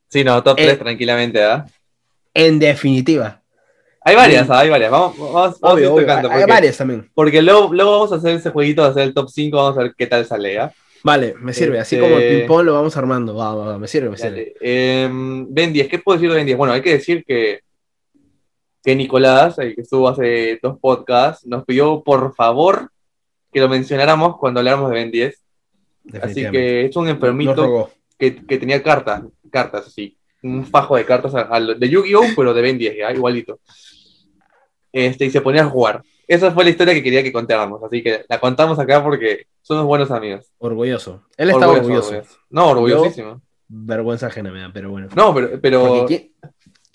[0.10, 1.66] Sí, no, top 3 eh, tranquilamente, ¿ah?
[2.34, 3.42] En definitiva.
[4.02, 4.92] Hay varias, hay varias.
[4.92, 6.30] Vamos, vamos, a ir tocando.
[6.30, 7.10] hay varias también.
[7.14, 9.84] Porque luego, luego vamos a hacer ese jueguito, a hacer el top 5, vamos a
[9.84, 10.74] ver qué tal sale, ¿ah?
[11.04, 11.80] Vale, me sirve.
[11.80, 13.36] Así como el este, ping-pong lo vamos armando.
[13.36, 14.54] Va, va, me sirve, me sirve.
[14.62, 16.58] Em, ben 10, ¿qué puedo decir de Ben 10?
[16.58, 17.60] Bueno, hay que decir que,
[18.82, 22.90] que Nicolás, el que estuvo hace dos podcasts, nos pidió por favor
[23.54, 25.42] que lo mencionáramos cuando habláramos de Ben 10.
[26.22, 31.34] Así que es un enfermito que, que, tenía cartas, cartas así, un fajo de cartas
[31.80, 33.12] de Yu-Gi-Oh, pero de Ben 10, ¿ya?
[33.14, 33.60] igualito.
[34.92, 36.04] Este, y se ponía a jugar.
[36.28, 39.86] Esa fue la historia que quería que contáramos, así que la contamos acá porque somos
[39.86, 40.46] buenos amigos.
[40.58, 41.24] Orgulloso.
[41.38, 42.22] Él está orgulloso.
[42.50, 43.42] No, orgullosísimo.
[43.68, 45.08] vergüenza ajena me da, pero bueno.
[45.16, 45.62] No, pero...
[45.62, 46.08] pero...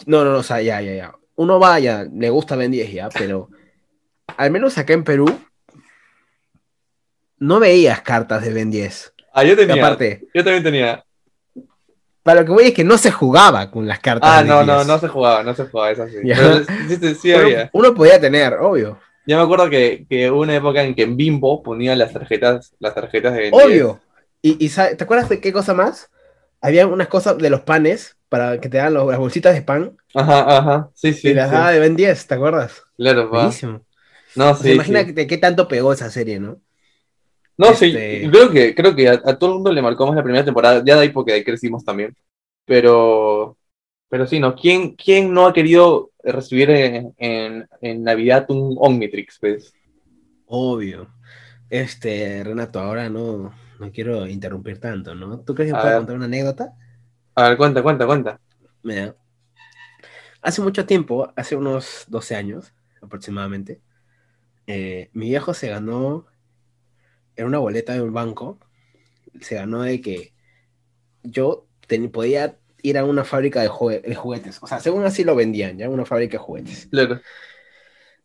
[0.07, 1.15] No, no, no, o sea, ya, ya, ya.
[1.37, 3.49] Uno vaya, le gusta Ben 10 ya, pero
[4.37, 5.27] al menos acá en Perú
[7.39, 9.13] no veías cartas de Ben 10.
[9.33, 9.83] Ah, yo tenía.
[9.83, 11.05] Aparte, yo también tenía.
[12.23, 14.29] Para lo que voy es que no se jugaba con las cartas.
[14.31, 16.17] Ah, no, no, no se jugaba, no se jugaba, es así.
[16.89, 17.71] sí, sí, había.
[17.73, 18.99] Uno podía tener, obvio.
[19.27, 22.75] Yo me acuerdo que, que hubo una época en que en Bimbo ponían las tarjetas,
[22.79, 24.01] las tarjetas de Ben Obvio.
[24.41, 26.11] ¿Y, y te acuerdas de qué cosa más?
[26.61, 29.97] Había unas cosas de los panes para que te dan las bolsitas de pan.
[30.15, 30.91] Ajá, ajá.
[30.95, 31.29] Sí, sí.
[31.29, 32.83] Y las daba de Ben 10, ¿te acuerdas?
[32.97, 33.41] Claro, va.
[33.41, 33.83] Buenísimo.
[34.35, 34.73] No, sí.
[34.73, 36.61] imagínate qué tanto pegó esa serie, ¿no?
[37.59, 40.23] No, sí, este, creo que, creo que a, todo el mundo le marcó más la
[40.23, 42.15] primera temporada, ya de ahí porque de ahí crecimos también.
[42.65, 43.59] Pero,
[44.09, 44.55] pero sí, ¿no?
[44.55, 49.75] ¿Quién, quién no ha querido recibir en, en, Navidad un Omnitrix, pues?
[50.47, 51.09] Obvio.
[51.69, 55.41] Este, Renato, ahora no, no quiero interrumpir tanto, ¿no?
[55.41, 56.75] ¿Tú crees que puedo contar una anécdota?
[57.35, 58.41] A ver, cuenta, cuenta, cuenta.
[58.85, 59.17] Mira,
[60.43, 63.81] hace mucho tiempo, hace unos 12 años aproximadamente,
[64.69, 66.27] eh, mi viejo se ganó
[67.39, 68.59] era una boleta de un banco,
[69.41, 70.35] se ganó de que
[71.23, 71.69] yo
[72.13, 74.59] podía ir a una fábrica de, juguetes.
[74.61, 76.89] O sea, según así lo vendían, ya una fábrica de juguetes.
[76.91, 77.21] Claro.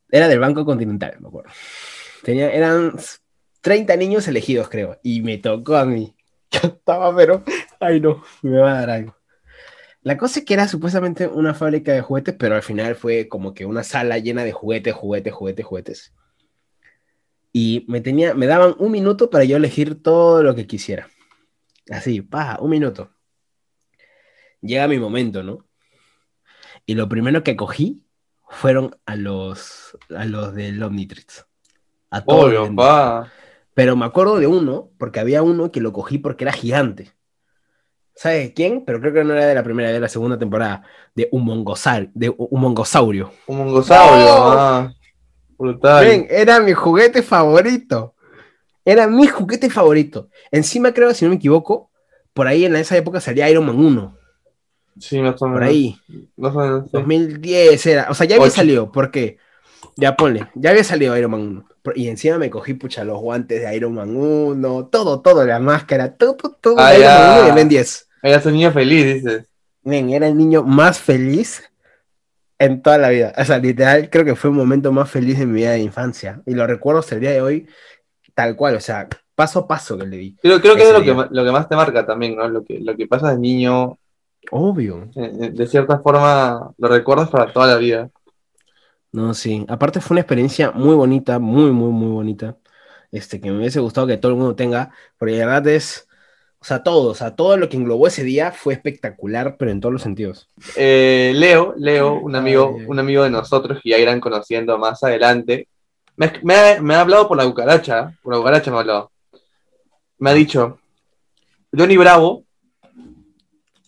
[0.09, 1.51] Era del Banco Continental, me acuerdo.
[2.23, 2.95] Tenía, eran
[3.61, 6.15] 30 niños elegidos, creo, y me tocó a mí.
[6.51, 7.43] Yo estaba, pero,
[7.79, 9.15] ay no, me va a dar algo.
[10.01, 13.53] La cosa es que era supuestamente una fábrica de juguetes, pero al final fue como
[13.53, 16.13] que una sala llena de juguetes, juguetes, juguetes, juguetes
[17.53, 21.07] y me, tenía, me daban un minuto para yo elegir todo lo que quisiera.
[21.89, 23.11] Así, pa, un minuto.
[24.61, 25.65] Llega mi momento, ¿no?
[26.85, 28.03] Y lo primero que cogí
[28.49, 31.45] fueron a los, a los del Omnitrix.
[32.09, 33.29] A todos.
[33.75, 37.11] Pero me acuerdo de uno, porque había uno que lo cogí porque era gigante.
[38.15, 38.85] ¿Sabes quién?
[38.85, 40.83] Pero creo que no era de la primera, de la segunda temporada.
[41.15, 43.31] De un mongosal, de un mongosaurio.
[43.47, 44.93] Un mongosaurio, ah.
[45.57, 48.15] Ven, era mi juguete favorito.
[48.85, 50.29] Era mi juguete favorito.
[50.51, 51.89] Encima, creo, si no me equivoco,
[52.33, 54.17] por ahí en esa época salía Iron Man 1.
[54.99, 55.59] Sí, más o menos.
[55.59, 55.97] Por ahí.
[56.37, 58.07] 2010 era.
[58.09, 59.37] O sea, ya había salido, porque.
[59.95, 61.65] Ya ponle, ya había salido Iron Man 1.
[61.95, 66.15] Y encima me cogí, pucha, los guantes de Iron Man 1, todo, todo, la máscara,
[66.15, 68.09] todo, todo, ah, Iron Man 1 y Ben 10.
[68.23, 69.45] Eras un niño feliz, dices.
[69.83, 71.61] Ven, era el niño más feliz
[72.59, 73.33] en toda la vida.
[73.37, 76.41] O sea, literal, creo que fue un momento más feliz de mi vida de infancia.
[76.45, 77.67] Y lo recuerdo hasta el día de hoy
[78.33, 80.35] tal cual, o sea, paso a paso que le di.
[80.41, 82.47] Creo, creo que es lo que, lo que, más te marca también, ¿no?
[82.47, 83.97] Lo que, lo que pasa de niño.
[84.51, 85.09] Obvio.
[85.15, 88.09] Eh, eh, de cierta forma, lo recuerdas para toda la vida.
[89.11, 89.65] No, sí.
[89.69, 92.57] Aparte fue una experiencia muy bonita, muy, muy, muy bonita.
[93.11, 96.07] Este, que me hubiese gustado que todo el mundo tenga, porque la verdad es
[96.63, 99.81] o sea, todo, o sea, todo lo que englobó ese día fue espectacular, pero en
[99.81, 100.47] todos los sentidos.
[100.77, 105.67] Eh, Leo, Leo, un amigo, un amigo de nosotros que ya irán conociendo más adelante,
[106.15, 109.11] Me, ha, hablado por la cucaracha, por la cucaracha me ha hablado.
[110.19, 110.79] Me ha dicho,
[111.77, 112.45] Johnny Bravo.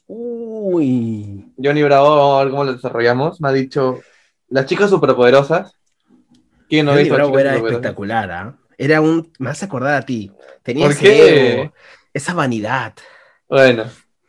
[0.07, 1.45] Uy.
[1.57, 3.39] Johnny Bravo, vamos a ver cómo lo desarrollamos.
[3.39, 4.01] Me ha dicho,
[4.49, 5.71] las chicas superpoderosas.
[6.67, 8.57] ¿Quién no Johnny Bravo era espectacular, ¿ah?
[8.77, 9.31] Era un.
[9.39, 10.29] Me hace acordar a ti.
[10.61, 10.89] Tenía
[12.15, 12.93] esa vanidad.
[13.47, 13.83] Bueno,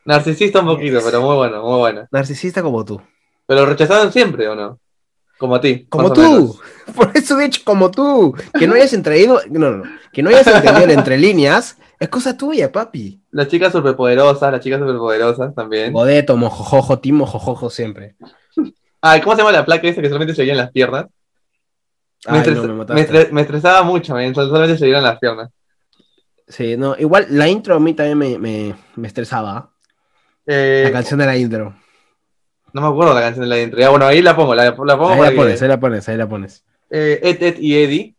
[0.04, 2.08] narcisista un poquito, pero muy bueno, muy bueno.
[2.10, 3.00] Narcisista como tú.
[3.46, 4.80] Pero rechazaron siempre, ¿o no?
[5.38, 5.86] Como a ti.
[5.88, 6.58] Como tú.
[6.96, 8.34] Por eso he dicho como tú.
[8.58, 9.40] Que no hayas entendido.
[9.50, 9.84] No, no, no.
[10.12, 11.78] Que no hayas entendido entre líneas.
[12.00, 13.20] Es cosa tuya, papi.
[13.30, 15.92] Las chicas superpoderosas, las chicas superpoderosas también.
[15.92, 18.16] Bodeto, mojojojo, timo, mojojojo siempre.
[19.00, 21.06] Ay, ¿cómo se llama la placa esa que solamente se veía en las piernas?
[22.28, 25.50] Me, me, estresaba mucho, solamente se veían las piernas.
[26.48, 29.72] Sí, no, igual la intro a mí también me, me estresaba.
[30.46, 31.74] Eh, la canción de la intro.
[32.72, 33.80] No me acuerdo la canción de la intro.
[33.80, 34.90] Ya, bueno, ahí la pongo, la, pongo.
[34.92, 36.64] Ahí la pones, ahí la pones, ahí la pones.
[36.90, 38.16] Eh, Ed, Ed y Eddie.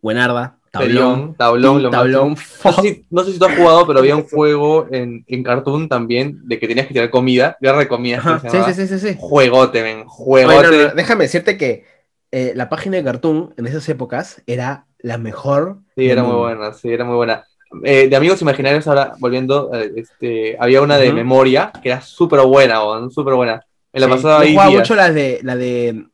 [0.00, 0.58] Buenarda.
[0.72, 2.30] Tablón, tablón, lo tablón.
[2.64, 5.42] No sé, si, no sé, si, tú has jugado, pero había un juego en, en,
[5.42, 8.40] Cartoon también de que tenías que tirar comida, guerra de comida.
[8.50, 10.92] sí, sí, sí, sí, sí, Juegote, men, juegote.
[10.96, 11.84] déjame decirte que
[12.30, 15.78] eh, la página de Cartoon en esas épocas era la mejor.
[15.94, 17.44] Sí, era muy buena, sí, era muy buena.
[17.84, 22.40] Eh, de amigos imaginarios, ahora volviendo, eh, este, había una de memoria que era súper
[22.42, 23.64] buena, súper buena.
[23.92, 24.52] Me la pasaba ahí.
[24.52, 26.06] jugaba mucho la de, la de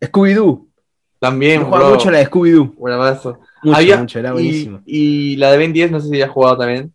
[0.00, 0.66] Scooby-Doo.
[1.18, 2.74] También, Yo jugaba mucho la de Scooby-Doo.
[2.74, 3.38] Buena paso.
[3.62, 4.80] Mucho, había, mucho, era buenísimo.
[4.86, 6.92] Y, la de Ben 10, no sé si ya has jugado también.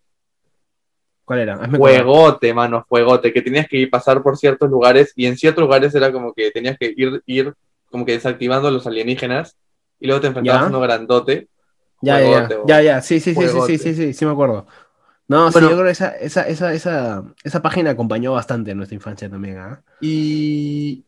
[1.26, 1.70] ¿Cuál era?
[1.78, 5.94] juegote, mano, juegote, que tenías que ir pasar por ciertos lugares y en ciertos lugares
[5.94, 7.54] era como que tenías que ir, ir
[7.92, 9.56] como que desactivando los alienígenas
[10.00, 11.48] y luego te enfrentabas a uno grandote.
[12.02, 14.66] Ya, ya, ya, ya, sí, sí, sí, sí, sí, sí, sí, me acuerdo.
[15.28, 18.76] No, bueno, sí, yo creo que esa, esa, esa, esa, esa página acompañó bastante a
[18.76, 19.58] nuestra infancia también.
[19.58, 19.78] ¿eh?
[20.02, 21.06] Y,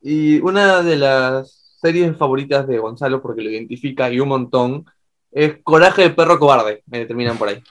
[0.00, 4.86] y una de las series favoritas de Gonzalo, porque lo identifica y un montón,
[5.30, 6.82] es Coraje de Perro Cobarde.
[6.86, 7.62] Me determinan por ahí.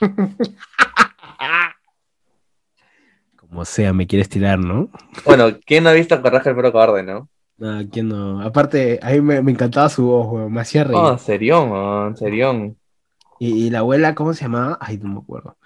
[3.36, 4.88] Como sea, me quieres tirar, ¿no?
[5.24, 7.28] Bueno, ¿quién no ha visto Coraje de Perro Cobarde, no?
[7.60, 8.40] No, ¿quién no?
[8.40, 10.50] Aparte, a mí me, encantaba su voz, weón.
[10.50, 10.98] Me hacía reír.
[10.98, 12.78] Oh, serión, serión.
[13.38, 14.78] Y, la abuela, ¿cómo se llamaba?
[14.80, 15.56] Ay, no me acuerdo.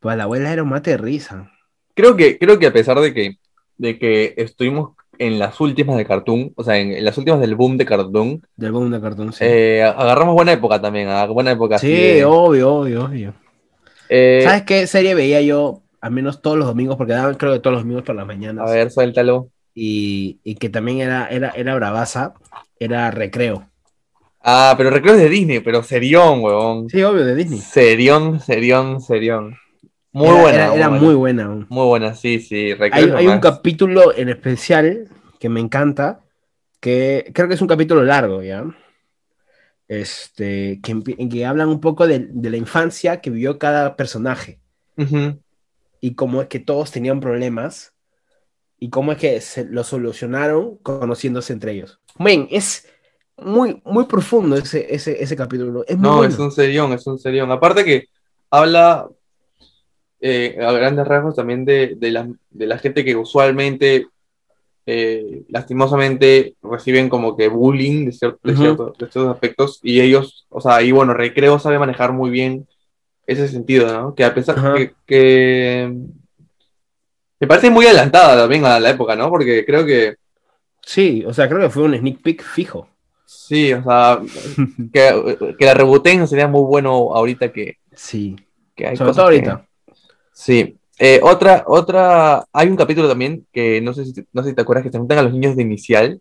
[0.00, 1.50] Pues la abuela era un mate de risa.
[1.94, 3.36] Creo que, creo que a pesar de que,
[3.76, 7.76] de que estuvimos en las últimas de Cartoon, o sea, en, las últimas del boom
[7.76, 8.42] de Cartoon.
[8.56, 9.44] Del boom de Cartoon, sí.
[9.46, 11.78] Eh, agarramos buena época también, a buena época.
[11.78, 13.34] Sí, obvio, obvio, obvio.
[14.08, 17.60] Eh, ¿Sabes qué serie veía yo, al menos todos los domingos, porque daban creo que
[17.60, 18.68] todos los domingos por las mañanas?
[18.68, 22.34] A ver, suéltalo y, que también era, era, era bravaza,
[22.78, 23.68] era Recreo.
[24.40, 26.88] Ah, pero Recreo es de Disney, pero serión, huevón.
[26.88, 27.60] Sí, obvio, de Disney.
[27.60, 29.56] Serión, serión, serión.
[30.10, 30.74] Muy buena.
[30.74, 31.48] Era, muy buena.
[31.68, 32.74] Muy buena, sí, sí.
[32.74, 35.08] Recreo hay, un capítulo en especial
[35.38, 36.20] que me encanta,
[36.80, 38.64] que creo que es un capítulo largo, ¿ya?
[39.88, 44.60] Este, que, que hablan un poco de, la infancia que vivió cada personaje.
[46.00, 47.91] Y cómo es que todos tenían problemas
[48.82, 52.00] y cómo es que se lo solucionaron conociéndose entre ellos.
[52.18, 52.88] Men, es
[53.36, 55.84] muy, muy profundo ese, ese, ese capítulo.
[55.86, 57.52] Es no, es un serión, es un serión.
[57.52, 58.08] Aparte que
[58.50, 59.08] habla
[60.20, 64.08] eh, a grandes rasgos también de, de, la, de la gente que usualmente,
[64.84, 70.90] eh, lastimosamente, reciben como que bullying de, de, ciertos aspectos y ellos, o sea, y
[70.90, 72.66] bueno, Recreo sabe manejar muy bien
[73.28, 74.16] ese sentido, ¿no?
[74.16, 75.94] Que a pesar de que
[77.42, 79.28] me parece muy adelantada también a la época, ¿no?
[79.28, 80.14] Porque creo que.
[80.80, 82.86] Sí, o sea, creo que fue un sneak peek fijo.
[83.26, 84.20] Sí, o sea,
[84.92, 87.78] que, que la rebooten sería muy bueno ahorita que.
[87.96, 88.36] Sí.
[88.76, 89.66] Que hay Sobre todo ahorita.
[90.32, 90.78] Sí.
[91.00, 92.46] Eh, otra, otra.
[92.52, 94.98] Hay un capítulo también que no sé si, no sé si te acuerdas que se
[94.98, 96.20] juntan a los niños de inicial.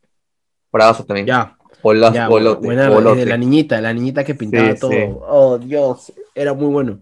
[0.72, 1.28] Por abajo también.
[1.28, 1.56] Ya.
[1.84, 4.92] O las ya, de la niñita, la niñita que pintaba todo.
[5.28, 7.00] Oh, Dios, era muy bueno.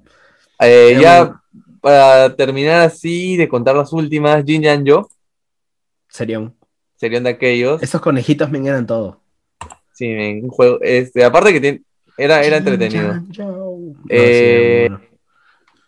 [0.60, 1.40] Eh, ya
[1.82, 5.10] para terminar así, de contar las últimas, Jin Yang Yo.
[6.08, 6.56] Serían.
[6.96, 7.82] Serían de aquellos.
[7.82, 9.22] Esos conejitos me eran todo.
[9.94, 10.08] Sí,
[10.42, 10.80] un juego.
[10.82, 11.82] Este, aparte que
[12.18, 13.22] era, era entretenido.
[14.10, 14.90] Eh,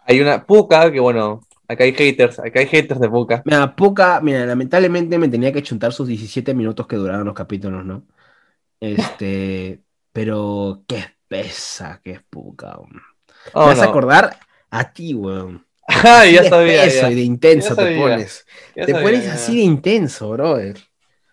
[0.05, 3.41] hay una Puka, que bueno, acá hay haters, acá hay haters de Puka.
[3.45, 7.85] Mira, Puka, mira, lamentablemente me tenía que chuntar sus 17 minutos que duraban los capítulos,
[7.85, 8.03] ¿no?
[8.79, 12.77] Este, pero qué espesa que es Puka.
[13.53, 14.37] Oh, me vas a acordar
[14.69, 15.65] a ti, weón.
[16.03, 16.85] Ah, ya sabía.
[16.85, 18.45] Eso y de intenso te pones.
[18.73, 20.77] te pones así de intenso, brother.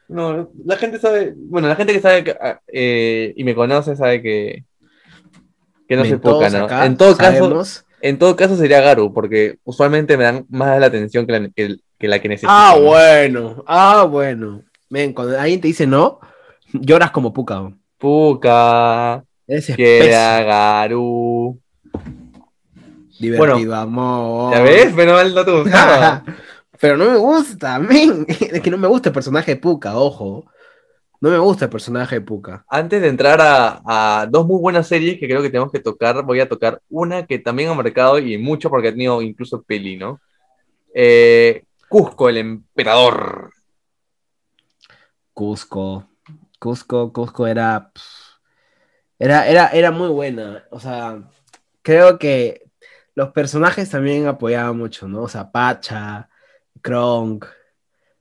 [0.09, 4.23] No, la gente sabe, bueno, la gente que sabe ah, eh, y me conoce sabe
[4.23, 4.65] que,
[5.87, 6.83] que no se poca, ¿no?
[6.83, 7.63] En todo caso,
[8.01, 12.09] en todo caso sería Garu, porque usualmente me dan más la atención que la que,
[12.09, 12.51] la que necesito.
[12.51, 14.63] Ah, bueno, ah, bueno.
[14.89, 16.21] Ven, cuando alguien te dice no,
[16.73, 17.71] lloras como puca.
[17.99, 19.23] Puka.
[19.47, 21.61] Es Que Garu.
[23.19, 24.55] Divertido amor.
[24.55, 24.93] ¿Ya ves?
[24.95, 26.25] Pero mal no te gustaba.
[26.81, 28.25] Pero no me gusta, men.
[28.41, 30.47] Es que no me gusta el personaje de Puka, ojo.
[31.21, 32.65] No me gusta el personaje de Puka.
[32.69, 36.23] Antes de entrar a, a, dos muy buenas series que creo que tenemos que tocar,
[36.23, 39.97] voy a tocar una que también ha marcado y mucho porque ha tenido incluso peli,
[39.97, 40.21] ¿no?
[40.95, 43.51] Eh, Cusco, el emperador.
[45.33, 46.09] Cusco.
[46.59, 47.91] Cusco, Cusco era,
[49.19, 50.65] era, era, era muy buena.
[50.71, 51.23] O sea,
[51.83, 52.68] creo que
[53.19, 55.23] los personajes también apoyaban mucho, ¿no?
[55.23, 56.29] O sea, Pacha,
[56.81, 57.47] Kronk,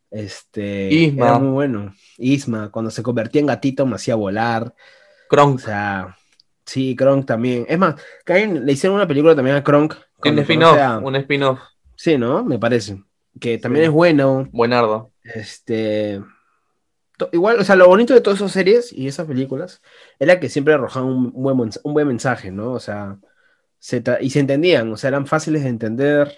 [0.09, 1.27] este, Isma.
[1.27, 1.93] era muy bueno.
[2.17, 4.73] Isma, cuando se convertía en gatito me hacía volar.
[5.29, 5.57] Kronk.
[5.57, 6.17] O sea,
[6.65, 7.67] sí, Kronk también.
[7.69, 7.93] Es más,
[8.25, 9.93] le hicieron una película también a Kronk.
[10.25, 11.59] Un spin-off, un spin-off.
[11.95, 12.43] Sí, ¿no?
[12.43, 13.03] Me parece.
[13.39, 13.87] Que también Sí.
[13.89, 14.49] es bueno.
[14.51, 15.11] Buenardo.
[15.23, 16.23] Este.
[17.31, 19.83] Igual, o sea, lo bonito de todas esas series y esas películas
[20.17, 22.71] era que siempre arrojaban un buen, un buen mensaje, ¿no?
[22.71, 23.19] O sea,
[23.79, 26.37] se y se entendían, o sea, eran fáciles de entender.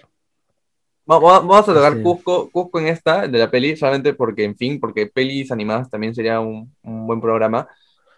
[1.10, 2.02] Va- va- Vamos a tocar Sí.
[2.02, 6.14] Cusco, Cusco en esta, de la peli, solamente porque, en fin, porque pelis animadas también
[6.14, 7.66] sería un, un buen programa.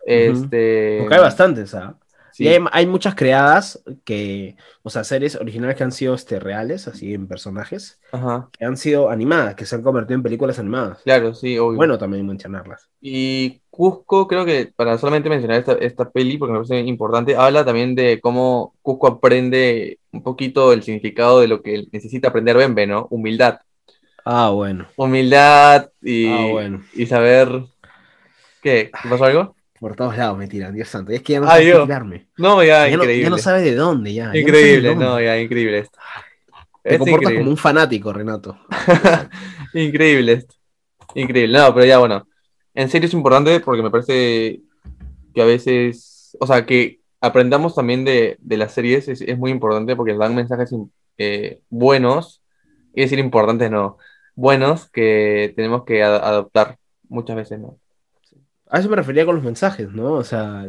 [0.05, 1.97] Este, Porque hay bastantes, ¿ah?
[2.33, 2.45] Sí.
[2.45, 6.89] Y hay, hay muchas creadas que, o sea, series originales que han sido este, reales,
[6.89, 10.99] así en personajes, Ajá, que han sido animadas, que se han convertido en películas animadas.
[11.05, 11.77] claro, sí, obvio.
[11.77, 12.89] Bueno, también mencionarlas.
[13.01, 17.65] Y Cusco, creo que para solamente mencionar esta, esta peli, porque me parece importante, habla
[17.65, 22.87] también de cómo Cusco aprende un poquito el significado de lo que necesita aprender Bembe,
[22.87, 23.07] ¿no?
[23.11, 23.61] Humildad.
[24.25, 24.87] Ah, bueno.
[24.97, 26.85] Humildad y, Ah, bueno.
[26.93, 27.49] y saber...
[28.63, 28.91] ¿Qué?
[29.03, 29.57] ¿Qué pasó algo?
[29.83, 31.11] Por todos lados me tiran, Dios santo.
[31.11, 32.29] Es que ya no Ay, sé tirarme.
[32.39, 33.25] No, ya, Ya no, increíble.
[33.25, 34.29] ya no sabes de dónde, ya.
[34.29, 35.05] no increíble, dónde.
[35.05, 35.99] no, ya, increíble esto.
[36.83, 37.39] Te Es comportas increíble.
[37.41, 38.59] como un fanático, Renato.
[39.75, 40.55] Increíble esto.
[41.15, 41.59] Increíble.
[41.59, 42.27] No, pero ya bueno.
[42.75, 44.63] En serio es importante porque me parece
[45.35, 49.51] que a veces, o sea, que aprendamos también de, de las series es, es muy
[49.51, 50.71] importante porque dan mensajes
[51.19, 52.43] eh, buenos,
[52.95, 53.99] y decir importantes no,
[54.35, 57.79] buenos que tenemos que ad- adoptar muchas veces, ¿no?
[58.73, 60.15] A eso me refería con los mensajes, ¿no?
[60.15, 60.67] O sea,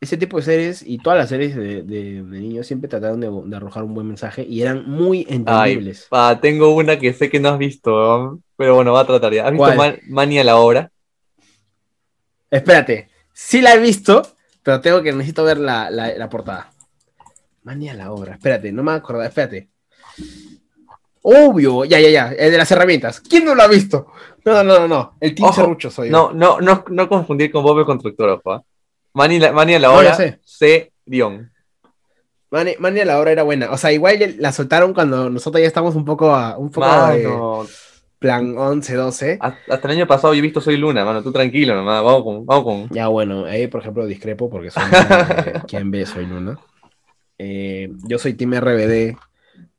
[0.00, 3.28] ese tipo de series y todas las series de, de- de niños siempre trataron de,
[3.28, 6.06] de arrojar un buen mensaje y eran muy entendibles.
[6.10, 8.40] Ah, tengo una que sé que no has visto, ¿no?
[8.56, 9.46] pero bueno, va a tratar ya.
[9.46, 9.74] ¿Has visto.
[9.74, 10.90] Man- Mani a la obra?
[12.50, 14.22] Espérate, sí la he visto,
[14.62, 16.72] pero tengo que necesito ver la, la, la portada.
[17.64, 19.69] Mania la obra, espérate, no me acuerdo, espérate.
[21.22, 23.20] Obvio, ya, ya, ya, el de las herramientas.
[23.20, 24.06] ¿Quién no lo ha visto?
[24.44, 25.16] No, no, no, no, no.
[25.20, 26.12] el Team Ojo, Serrucho soy yo.
[26.12, 28.52] No, no, no, no confundir con Bob el Constructor, ojo.
[28.52, 28.62] ¿ah?
[29.12, 30.40] Mani, la- Mani a la No, ya sé.
[30.44, 30.92] C.
[31.04, 31.50] Dion.
[32.50, 33.70] Mani, Mania la obra era buena.
[33.70, 37.68] O sea, igual la soltaron cuando nosotros ya estamos un poco, a, un poco de
[38.18, 39.38] plan 11, 12.
[39.40, 42.22] hasta hasta el año pasado yo he visto Soy Luna, mano, tú tranquilo nomás, vamos
[42.22, 42.88] con, vamos con.
[42.90, 46.58] Ya, bueno, ahí por ejemplo discrepo porque soy eh, quien ve soy Luna.
[47.38, 49.16] Eh, yo soy Team RBD,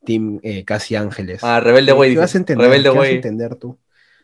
[0.06, 1.44] Team eh, Casi Ángeles.
[1.44, 2.16] Ah, Rebelde ¿Qué Way.
[2.16, 2.68] vas a entender?
[2.68, 3.78] Rebelde ¿Qué vas a entender tú?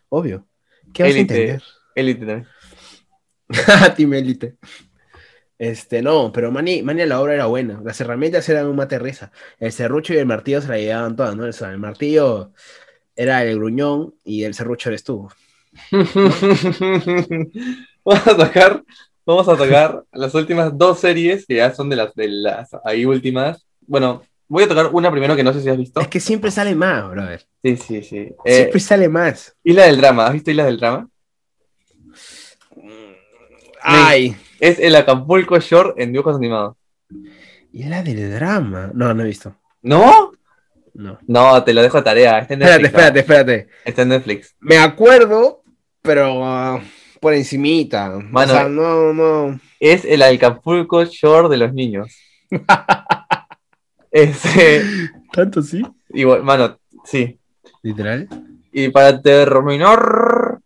[0.10, 0.48] Obvio.
[0.94, 1.34] ¿Qué vas Élite.
[1.34, 1.64] a entender?
[1.96, 2.48] Elite también.
[3.96, 4.56] Team Elite.
[5.60, 7.82] Este, no, pero Mani, Mani a la obra era buena.
[7.84, 9.32] Las herramientas eran un mate risa.
[9.60, 11.46] El serrucho y el martillo se la llevaban todas, ¿no?
[11.46, 12.52] O sea, el martillo
[13.16, 15.28] era el gruñón y el serrucho eres tú.
[18.04, 18.84] vamos a tocar,
[19.26, 23.06] vamos a tocar las últimas dos series que ya son de las, de las ahí
[23.06, 23.66] últimas.
[23.82, 26.00] Bueno, voy a tocar una primero que no sé si has visto.
[26.00, 27.46] Es que siempre sale más, brother.
[27.64, 28.30] Sí, sí, sí.
[28.46, 29.56] Eh, Siempre sale más.
[29.64, 31.10] Isla del Drama, ¿has visto Isla del Drama?
[33.82, 34.36] Ay.
[34.60, 36.76] Es el Acapulco Short en dibujos animados.
[37.72, 38.92] Y la del drama.
[38.94, 39.56] No, no he visto.
[39.84, 40.32] ¿No?
[40.94, 41.20] No.
[41.28, 42.40] No, te lo dejo a tarea.
[42.40, 43.00] Está en Espérate, Netflix.
[43.00, 43.68] espérate, espérate.
[43.86, 44.56] Está en Netflix.
[44.60, 45.62] Me acuerdo,
[46.02, 46.82] pero ah,
[47.20, 48.10] por encimita.
[48.10, 49.60] Mano, o sea, no, no.
[49.80, 52.16] Es el Acapulco Shore de los niños.
[54.18, 54.82] Ese,
[55.32, 55.84] ¿Tanto sí?
[56.10, 57.40] igual, mano, sí.
[57.84, 58.28] ¿Literal?
[58.72, 60.60] Y para terminar,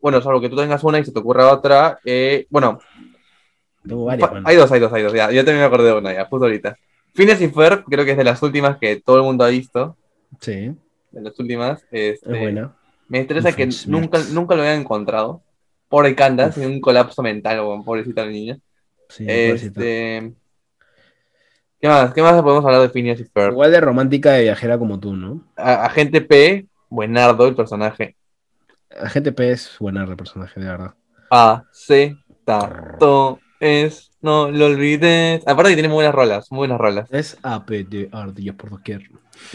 [0.00, 2.78] bueno, salvo que tú tengas una y se te ocurra otra, eh, bueno,
[3.86, 6.12] Tengo varias, hay dos, hay dos, hay dos, ya, yo también me acordé de una
[6.12, 6.76] ya, justo ahorita.
[7.14, 9.96] Phineas y Ferb, creo que es de las últimas que todo el mundo ha visto,
[10.40, 10.74] Sí,
[11.10, 11.82] de las últimas.
[11.90, 12.76] Este, es buena.
[13.08, 15.42] Me estresa que nunca, nunca lo hayan encontrado.
[15.88, 18.58] Pobre Candace, en un colapso mental, weón, pobrecita la niña.
[19.08, 19.80] Sí, pobrecita.
[21.84, 22.14] ¿Qué más?
[22.14, 23.52] ¿Qué más podemos hablar de Phineas y Ferb?
[23.52, 25.42] Igual de romántica de viajera como tú, ¿no?
[25.54, 28.16] A- Agente P, buenardo el personaje.
[28.98, 30.94] Agente P es buena el personaje, de verdad.
[31.30, 32.16] A, C,
[32.46, 35.46] tanto es, no lo olvides.
[35.46, 37.10] Aparte que tiene muy buenas rolas, muy buenas rolas.
[37.10, 39.10] Es AP de ardillas por doquier.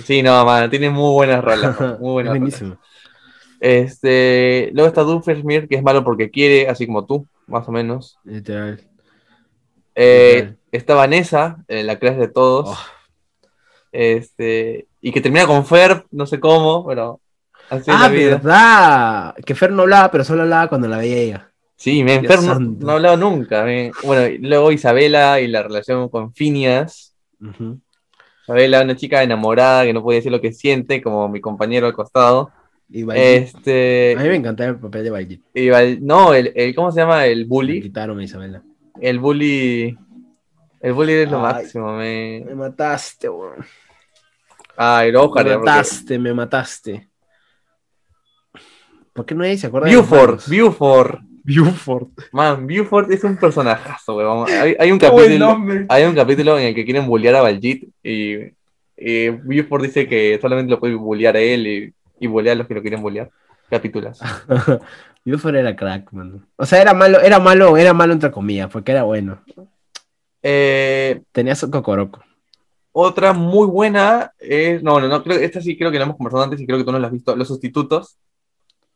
[0.06, 2.60] Sí, no, mano, tiene muy buenas rolas, muy es buenas rolas.
[2.60, 2.78] buenísimo.
[3.60, 8.20] Este, luego está Doofenshmirtz, que es malo porque quiere, así como tú, más o menos.
[8.24, 8.80] Literal.
[9.96, 12.70] Eh, está Vanessa, la clase de todos.
[12.70, 12.78] Oh.
[13.92, 17.20] Este, y que termina con Fer, no sé cómo, pero
[17.70, 19.36] así ah, verdad.
[19.46, 21.52] Que Fer no hablaba, pero solo hablaba cuando la veía ella.
[21.76, 23.64] Sí, me Fer no, no, hablaba nunca.
[24.04, 27.16] Bueno, luego Isabela y la relación con Finias.
[28.44, 31.94] Isabela, una chica enamorada que no puede decir lo que siente, como mi compañero al
[31.94, 32.52] costado.
[32.92, 34.16] este...
[34.18, 36.00] A mí me encantaba el papel de Bailey.
[36.02, 37.26] No, el, el, ¿cómo se llama?
[37.26, 37.76] El bully.
[37.76, 38.62] Me quitaron a Isabela.
[39.00, 39.98] El bully.
[40.82, 42.44] El bully es lo máximo, me.
[42.46, 43.66] Me mataste, weón.
[44.78, 47.10] Ay, no, Me mataste, me mataste.
[49.12, 49.58] ¿Por qué no hay?
[49.58, 49.94] ¿Se acuerda?
[49.94, 51.20] Buford, Buford.
[51.44, 52.08] Buford.
[52.32, 54.48] Man, Buford es un personajazo, weón.
[54.50, 55.58] Hay, hay, un capítulo,
[55.90, 58.36] hay un capítulo en el que quieren bullear a Baljit y,
[58.96, 62.68] y Buford dice que solamente lo puede bullear a él y, y bullear a los
[62.68, 63.30] que lo quieren bullear.
[63.70, 64.20] Capítulos.
[65.26, 66.46] Buford era crack, man.
[66.56, 69.42] O sea, era malo, era malo, era malo entre comillas, porque era bueno.
[70.42, 72.24] Eh, Tenía su cocoroco.
[72.92, 74.82] Otra muy buena es.
[74.82, 76.84] No, no, no, creo, esta sí creo que la hemos conversado antes y creo que
[76.84, 77.36] tú no la has visto.
[77.36, 78.18] Los sustitutos.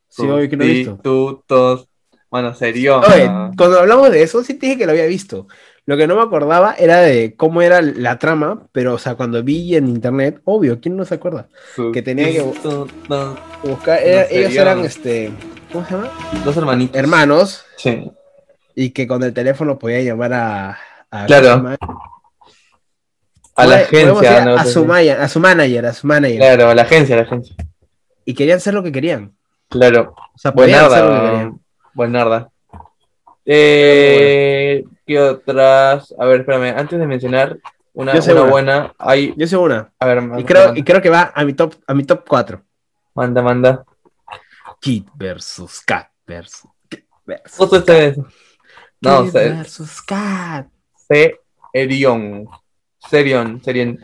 [0.10, 0.92] Sí, hoy que no he visto.
[0.92, 1.88] Sustitutos.
[2.30, 3.00] Bueno, serio.
[3.00, 5.48] Oye, cuando hablamos de eso, sí te dije que lo había visto.
[5.86, 9.44] Lo que no me acordaba era de cómo era la trama, pero, o sea, cuando
[9.44, 11.50] vi en internet, obvio, ¿quién no se acuerda?
[11.94, 14.00] Que tenía que buscar.
[14.02, 15.32] ellos eran, este.
[15.72, 16.10] ¿Cómo se llama?
[16.44, 16.96] Dos hermanitos.
[16.96, 17.66] Hermanos.
[17.78, 18.12] Sí.
[18.76, 20.80] Y que con el teléfono podía llamar a.
[21.14, 21.78] a claro
[23.56, 24.56] a la agencia.
[24.56, 26.38] a, su a su manager, a su manager.
[26.38, 27.56] Claro, a la agencia, a la agencia.
[28.26, 29.36] Y querían hacer lo que querían.
[29.70, 30.16] Claro.
[30.34, 31.60] O sea, lo que querían.
[31.94, 32.50] Buenarda.
[33.46, 36.14] Eh, ¿Qué otras?
[36.18, 37.60] A ver, espérame, antes de mencionar
[37.94, 38.14] una,
[38.50, 39.34] buena, hay...
[39.38, 39.92] Yo sé una.
[40.00, 42.64] A ver, y, creo, y creo que va a mi top, a mi top 4.
[43.14, 43.86] Manda, manda.
[44.80, 46.68] Kid versus Cat versus...
[47.56, 48.16] Justo este
[49.02, 50.73] No, Kid versus Cat.
[51.14, 51.40] C.
[51.72, 52.48] Erion.
[52.98, 54.00] Serion, Serion.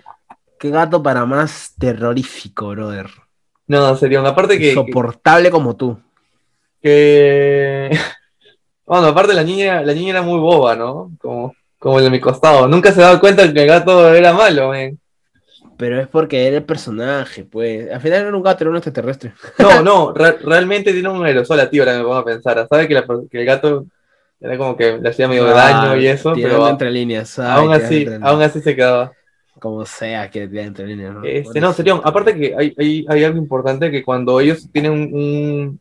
[0.59, 3.07] Qué gato para más terrorífico, brother.
[3.67, 4.73] No, Serion, aparte que.
[4.73, 5.97] Soportable como tú.
[6.81, 7.89] Que.
[8.85, 11.11] Bueno, aparte la niña, la niña era muy boba, ¿no?
[11.19, 12.67] Como, como el de mi costado.
[12.67, 14.99] Nunca se daba cuenta que el gato era malo, men.
[15.77, 17.91] Pero es porque era el personaje, pues.
[17.91, 19.33] Al final era un gato, era un extraterrestre.
[19.59, 22.65] No, no, realmente tiene un aerosol tío, ahora me pongo a pensar.
[22.67, 22.99] ¿Sabes que,
[23.29, 23.85] que el gato
[24.41, 26.67] era como que le hacía medio daño y eso, pero.
[26.67, 27.37] entre líneas.
[27.39, 29.11] aún así, aún así se quedaba.
[29.59, 31.23] Como sea que le entre líneas, ¿no?
[31.25, 31.95] Este, no, sería.
[31.95, 35.79] Aparte que hay, hay, hay, algo importante que cuando ellos tienen un,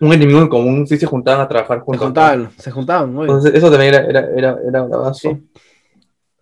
[0.00, 2.00] un, enemigo en común, sí se juntaban a trabajar juntos.
[2.00, 5.36] Se juntaban, se juntaban, Entonces, eso también era, era, era, era bravazo.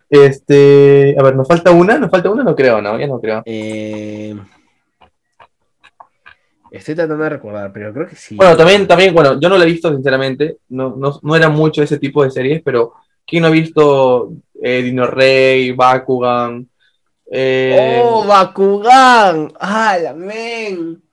[0.07, 1.97] Este, a ver, ¿nos falta una?
[1.97, 2.43] ¿Nos falta una?
[2.43, 3.41] No creo, no, ya no creo.
[3.45, 4.35] Eh.
[6.71, 8.35] Estoy tratando de recordar, pero creo que sí.
[8.35, 10.59] Bueno, también, también, bueno, yo no la he visto, sinceramente.
[10.69, 12.93] No, no, no era mucho ese tipo de series, pero
[13.27, 16.65] ¿quién no ha visto eh, Dino Rey, Bakugan?
[17.29, 18.01] Eh...
[18.01, 19.51] ¡Oh, Bakugan!
[19.59, 21.03] ¡Ah, la men!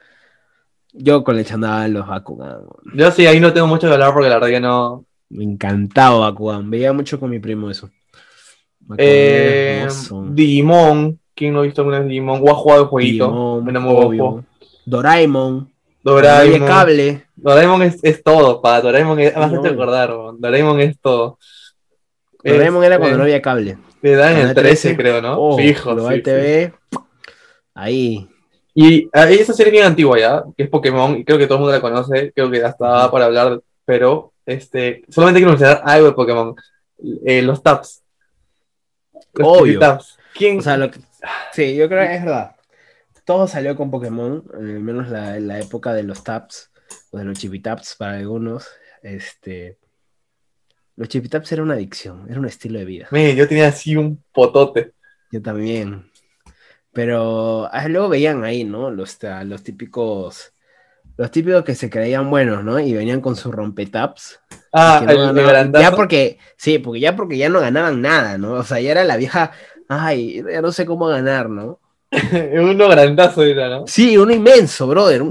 [0.92, 2.60] Yo coleccionaba los Bakugan.
[2.94, 5.04] Yo sí, ahí no tengo mucho que hablar porque la verdad que no.
[5.28, 6.70] Me encantaba Bakugan.
[6.70, 7.90] Veía mucho con mi primo eso.
[8.96, 9.88] Eh,
[10.30, 11.18] Digimon.
[11.34, 12.40] ¿Quién no ha visto alguna vez Digimon?
[12.44, 13.60] ¿O ha jugado el jueguito?
[13.64, 14.46] Digimon,
[14.88, 15.70] Doraemon.
[16.02, 16.66] Doraemon.
[16.66, 17.26] cable.
[17.36, 18.80] Doraemon es, es todo, pa.
[18.80, 19.36] Doraemon es.
[19.36, 21.38] Más de recordar, Doraemon es todo.
[22.42, 23.76] Doraemon era cuando no había cable.
[24.00, 25.38] Le dan el 13, creo, ¿no?
[25.38, 25.92] Oh, Fijo.
[25.92, 26.72] Lo sí, TV.
[27.74, 28.28] Ahí.
[28.74, 31.74] Y esa serie bien antigua ya, que es Pokémon, y creo que todo el mundo
[31.74, 36.12] la conoce, creo que hasta va para hablar, pero este, solamente quiero mencionar algo de
[36.12, 36.54] Pokémon.
[37.26, 38.02] Eh, los taps.
[39.34, 39.80] Los Obvio.
[39.80, 40.16] Taps.
[40.32, 40.60] ¿Quién?
[40.60, 41.00] O sea, lo que...
[41.52, 42.52] Sí, yo creo que es verdad
[43.28, 46.70] todo salió con Pokémon, al menos la, la época de los taps,
[47.10, 48.66] o de los chipitaps para algunos.
[49.02, 49.76] Este,
[50.96, 53.08] los chipitaps era una adicción, era un estilo de vida.
[53.10, 54.94] yo tenía así un potote.
[55.30, 56.10] Yo también.
[56.94, 58.90] Pero ah, luego veían ahí, ¿no?
[58.90, 60.54] Los, los típicos.
[61.18, 62.80] Los típicos que se creían buenos, ¿no?
[62.80, 64.40] Y venían con sus rompetaps.
[64.72, 68.52] Ah, el, Ya porque, sí, porque ya porque ya no ganaban nada, ¿no?
[68.54, 69.52] O sea, ya era la vieja,
[69.86, 71.78] ay, ya no sé cómo ganar, ¿no?
[72.52, 73.86] uno grandazo era, ¿no?
[73.86, 75.22] Sí, uno inmenso, brother.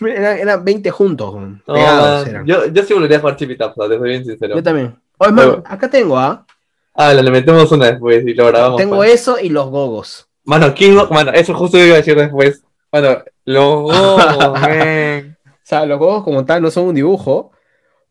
[0.00, 1.34] Eran, 20 juntos.
[2.46, 4.56] yo, yo sí volvería a jugar Chipitaps, te soy bien sincero.
[4.56, 4.96] Yo también.
[5.18, 6.46] Oye, man, acá tengo, ¿ah?
[6.94, 8.78] Ah, le metemos una después y lo grabamos.
[8.78, 9.12] Tengo pues.
[9.12, 10.28] eso y los gogos.
[10.44, 12.62] Mano, ¿quién Mano, eso justo iba a decir después.
[12.90, 14.16] Bueno, los gogos,
[14.60, 15.36] man.
[15.46, 17.52] O sea, los gogos como tal no son un dibujo,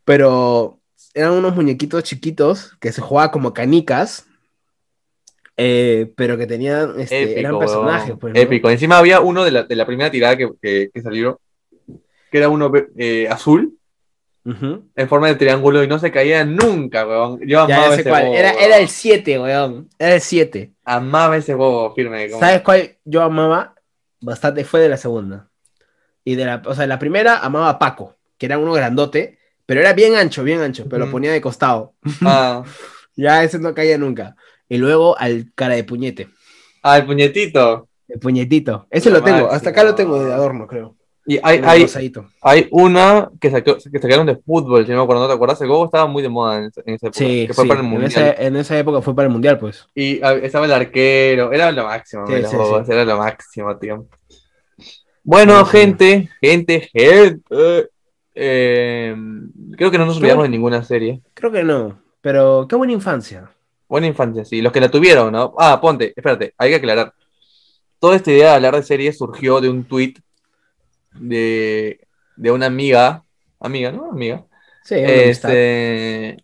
[0.05, 0.79] pero
[1.13, 4.25] eran unos muñequitos chiquitos que se jugaban como canicas
[5.61, 8.15] eh, pero que tenían, este, eran personajes.
[8.17, 8.69] Pues, Épico.
[8.69, 11.41] Encima había uno de la, de la primera tirada que, que, salió,
[12.31, 13.77] que era uno eh, azul,
[14.45, 17.41] en forma de triángulo y no se caía nunca, weón.
[17.45, 18.27] Yo amaba ese cuál.
[18.27, 19.89] Era, era, el 7, weón.
[19.99, 20.71] Era el 7.
[20.85, 22.29] Amaba ese huevo firme.
[22.29, 23.75] ¿Sabes cuál yo amaba?
[24.21, 25.49] Bastante fue de la segunda.
[26.23, 29.81] Y de la, o sea, la primera amaba a Paco, que era uno grandote, pero
[29.81, 31.95] era bien ancho, bien ancho, pero lo ponía de costado.
[32.21, 32.63] Ah.
[33.17, 34.37] ya ese no caía nunca.
[34.69, 36.29] Y luego al cara de puñete.
[36.83, 37.87] Ah, el puñetito.
[38.07, 38.87] El puñetito.
[38.89, 40.95] Ese lo tengo, hasta acá lo tengo de adorno, creo.
[41.25, 41.85] Y hay, hay,
[42.41, 45.61] hay, una que, sacó, que sacaron de fútbol, si no me acuerdo, ¿no te acuerdas?
[45.61, 47.11] El Gogo estaba muy de moda en, esa época.
[47.13, 48.11] Sí, que fue para el mundial.
[48.11, 49.87] En, esa, en esa época fue para el mundial, pues.
[49.93, 54.07] Y ah, estaba el arquero, era lo máximo, sí, sí, era lo máximo, tío.
[55.23, 57.91] Bueno, gente, gente, gente.
[58.33, 59.15] Eh,
[59.77, 61.21] creo que no nos olvidamos de ninguna serie.
[61.35, 63.51] Creo que no, pero qué buena infancia.
[63.89, 64.61] Buena infancia, sí.
[64.61, 65.55] Los que la tuvieron, ¿no?
[65.57, 67.13] Ah, ponte, espérate, hay que aclarar.
[67.99, 70.13] Toda esta idea de hablar de series surgió de un tweet
[71.15, 71.99] de,
[72.37, 73.23] de una amiga,
[73.59, 74.11] amiga, ¿no?
[74.11, 74.45] Amiga.
[74.83, 76.37] Sí, este,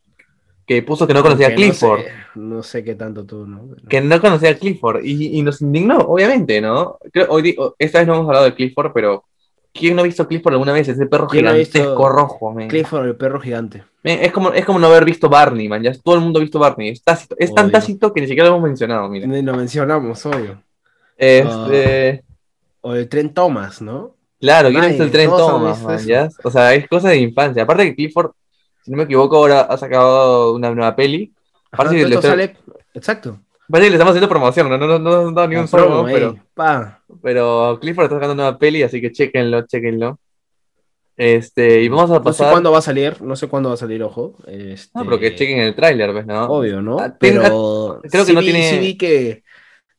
[0.65, 2.01] que puso que no conocía a Clifford.
[2.33, 3.69] No sé, qué tanto tú, ¿no?
[3.87, 6.97] Que no conocía a Clifford y, y nos indignó, obviamente, ¿no?
[7.13, 9.25] Creo, hoy, esta vez no hemos hablado de Clifford, pero
[9.75, 10.87] ¿quién no ha visto Clifford alguna vez?
[10.87, 12.67] Ese perro gigantesco rojo, man.
[12.67, 13.83] Clifford, el perro gigante.
[14.03, 15.83] es, como, es como no haber visto Barney, man.
[15.83, 16.89] Ya todo el mundo ha visto Barney.
[16.89, 19.27] Es, tácito, es tan tácito que ni siquiera lo hemos mencionado, mira.
[19.27, 20.61] Ni lo mencionamos, obvio.
[21.17, 22.23] Este...
[22.81, 24.15] o el tren Thomas, ¿no?
[24.39, 25.99] Claro, ¿quién ha visto el tren Thomas, man?
[25.99, 26.29] ¿ya?
[26.43, 27.63] O sea, es cosa de infancia.
[27.63, 28.31] Aparte que Clifford,
[28.83, 31.33] si no me equivoco, ahora ha sacado una nueva peli.
[31.71, 32.55] Ajá, esto sale...
[32.93, 33.39] Exacto.
[33.67, 36.35] Parece que le estamos haciendo promoción, no, no, no, no ni un solo, pero,
[37.21, 40.19] pero Clifford está sacando una nueva peli, así que chequenlo, chequenlo.
[41.17, 42.25] Este, y vamos a pasar.
[42.25, 44.35] No sé cuándo va a salir, no sé cuándo va a salir, ojo.
[44.47, 44.91] Este...
[44.93, 46.25] No, pero que chequen el tráiler, ¿ves?
[46.25, 46.45] ¿no?
[46.45, 46.99] Obvio, ¿no?
[46.99, 48.69] Ah, pero creo que no tiene.
[48.69, 49.43] Sí vi que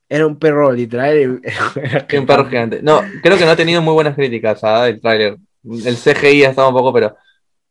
[0.08, 1.40] era un perro literal.
[2.18, 2.80] un perro gigante.
[2.82, 4.94] No, creo que no ha tenido muy buenas críticas ¿sabes?
[4.94, 5.36] el tráiler.
[5.64, 7.16] El CGI ha estado un poco, pero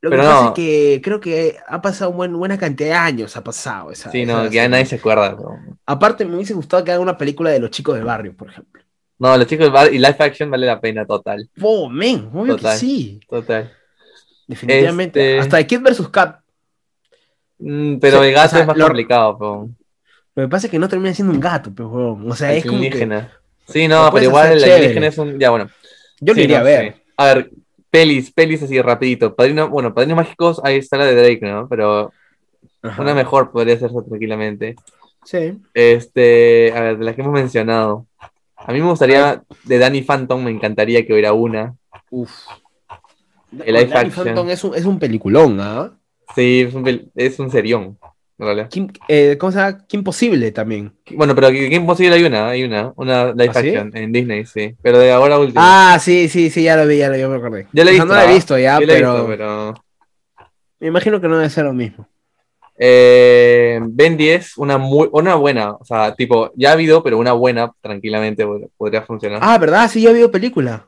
[0.06, 3.43] lo que pasa es que creo que ha pasado una buena cantidad de años, ha
[3.43, 4.12] pasado esa.
[4.12, 5.36] Sí, no, que ya nadie se acuerda.
[5.84, 8.84] Aparte, me hubiese gustado que hagan una película de los chicos del barrio, por ejemplo.
[9.18, 11.49] No, los chicos del barrio y live action vale la pena, total.
[11.60, 13.20] Oh, men, obvio que sí.
[13.28, 13.74] Total.
[14.45, 15.38] Definitivamente.
[15.38, 16.08] Este Hasta de Kid vs.
[16.10, 16.39] Cat.
[17.58, 19.70] Mm, pero el gato es más complicado, pero...
[20.36, 22.78] Lo que pasa es que no termina siendo un gato, pero o sea, es, como
[22.78, 23.32] indígena.
[23.68, 25.39] Sí, no, pero igual el indígena es un.
[25.39, 25.70] Ya, bueno.
[26.20, 26.95] Yo lo iría a ver.
[27.18, 27.49] A ver,
[27.96, 29.34] Pelis, pelis así rapidito.
[29.34, 31.70] Padrino, bueno, Padrinos Mágicos, ahí está la de Drake, ¿no?
[31.70, 32.12] Pero
[33.00, 34.76] una mejor podría hacerse tranquilamente.
[35.24, 35.58] Sí.
[35.74, 38.06] Este, a ver, de las que hemos mencionado.
[38.58, 41.74] A mí me gustaría, de Danny Phantom, me encantaría que hubiera una.
[42.10, 42.34] Uf.
[43.64, 45.98] El Danny Phantom es un, es un peliculón, ¿ah?
[46.36, 47.98] Sí, es un, es un serión.
[48.69, 49.86] Kim, eh, ¿Cómo se llama?
[49.88, 50.91] Kim Possible también.
[51.11, 54.75] Bueno, pero Kim Possible hay una, hay una, una live ¿Ah, action en Disney, sí.
[54.81, 55.61] Pero de ahora último.
[55.63, 57.67] Ah, sí, sí, sí, ya lo vi, ya lo vi, me acordé.
[57.71, 59.73] Ya lo he visto, no la he visto ya, pero...
[60.79, 62.09] Me imagino que no debe ser lo mismo.
[62.77, 67.31] Eh, ben 10, una, muy, una buena, o sea, tipo, ya ha habido, pero una
[67.31, 69.39] buena, tranquilamente podría funcionar.
[69.41, 69.89] Ah, ¿verdad?
[69.89, 70.86] Sí, ya ha habido película.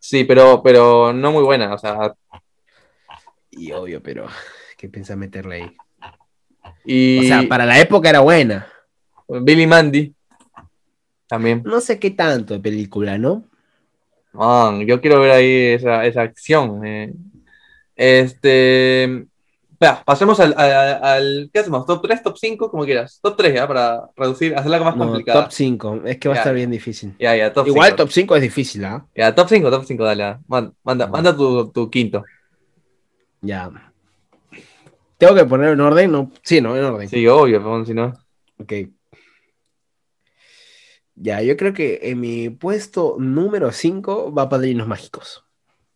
[0.00, 2.12] Sí, pero, pero no muy buena, o sea.
[3.50, 4.26] Y obvio, pero
[4.76, 5.76] ¿qué piensa meterle ahí?
[6.88, 8.66] O sea, para la época era buena.
[9.28, 10.14] Billy Mandy.
[11.26, 11.62] También.
[11.64, 13.44] No sé qué tanto de película, ¿no?
[14.86, 16.84] yo quiero ver ahí esa, acción.
[16.86, 17.12] Eh.
[17.96, 19.26] Este.
[20.04, 21.84] pasemos al, ¿Qué hacemos?
[21.84, 22.70] ¿Top 3, top 5?
[22.70, 23.18] Como quieras.
[23.20, 25.42] Top 3 ya, para reducir, hacerla más complicada.
[25.42, 26.02] Top 5.
[26.06, 27.14] Es que va a estar bien difícil.
[27.18, 29.04] Ya, ya, top Igual top 5 es difícil, ¿ah?
[29.14, 30.38] Ya, top 5, top 5, dale.
[30.46, 32.24] Manda, manda, tu, tu quinto.
[33.40, 33.70] Ya.
[35.18, 36.12] ¿Tengo que poner en orden?
[36.12, 36.30] No.
[36.42, 37.08] Sí, no, en orden.
[37.08, 38.14] Sí, obvio, si no.
[38.58, 38.72] Ok.
[41.16, 45.44] Ya, yo creo que en mi puesto número 5 va Padrinos Mágicos.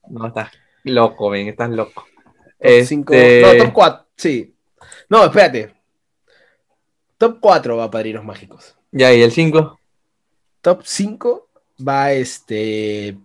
[0.09, 0.51] No, estás
[0.83, 2.05] loco, ven, estás loco.
[2.59, 3.15] Top 5.
[3.15, 4.55] Este no, top 4, sí.
[5.09, 5.73] No, espérate.
[7.17, 8.75] Top 4 va Padrinos Mágicos.
[8.91, 9.79] Ya, ¿y el 5?
[10.61, 11.49] Top 5
[11.87, 13.17] va este.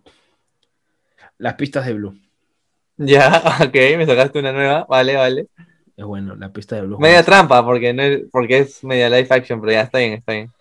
[1.39, 2.20] Las pistas de Blue.
[2.98, 4.86] Ya, ok, me sacaste una nueva.
[4.88, 5.48] Vale, vale.
[5.98, 7.00] Es bueno, la pista de Blue.
[7.00, 10.34] Media trampa, porque, no es, porque es media live action, pero ya está bien, está
[10.34, 10.52] bien.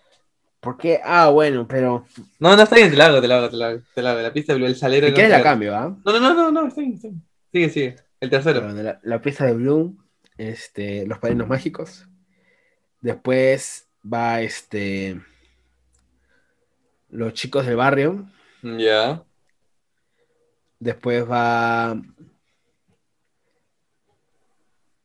[0.59, 0.99] ¿Por qué?
[1.03, 2.07] Ah, bueno, pero.
[2.39, 3.81] No, no está bien, te la hago, te la hago, te la hago.
[3.93, 4.21] Te la hago.
[4.21, 5.05] La pista de Blue, el salero.
[5.07, 5.95] Si quieres la cambio, ¿ah?
[6.03, 7.21] No, no, no, no, no, está bien, está bien.
[7.51, 7.95] Sigue, sigue.
[8.19, 8.67] El tercero.
[9.03, 9.95] la, pista de Blue,
[10.39, 12.07] este, Los Padrinos Mágicos.
[13.01, 15.21] Después va este.
[17.09, 18.27] Los chicos del barrio.
[18.63, 19.23] Ya.
[20.79, 22.01] Después va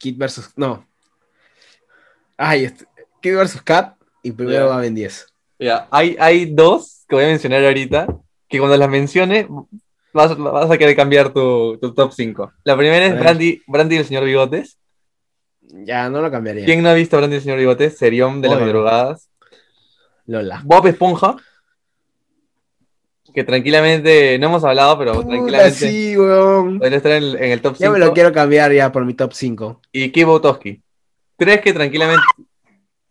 [0.02, 0.50] Kid versus.
[0.56, 0.84] No.
[2.36, 2.86] Ay, este,
[3.20, 5.28] Kid versus Cat y primero va Ben 10.
[5.60, 8.08] Ya, hay, hay dos que voy a mencionar ahorita
[8.48, 9.46] que cuando las mencione
[10.12, 12.52] vas, vas a querer cambiar tu, tu top 5.
[12.64, 14.76] La primera es Brandy, Brandy y el señor Bigotes.
[15.60, 16.64] Ya, no lo cambiaría.
[16.64, 17.96] ¿Quién no ha visto Brandy y el señor Bigotes?
[17.96, 19.30] Serión de las madrugadas.
[20.26, 20.62] Lola.
[20.64, 21.36] Bob Esponja.
[23.34, 26.78] Que tranquilamente, no hemos hablado, pero Puta, tranquilamente sí, weón.
[26.78, 27.84] podría estar en, el- en el top 5.
[27.84, 29.80] Ya me lo quiero cambiar ya por mi top 5.
[29.92, 30.82] Y Kibo Toski.
[31.38, 32.22] ¿Crees que tranquilamente.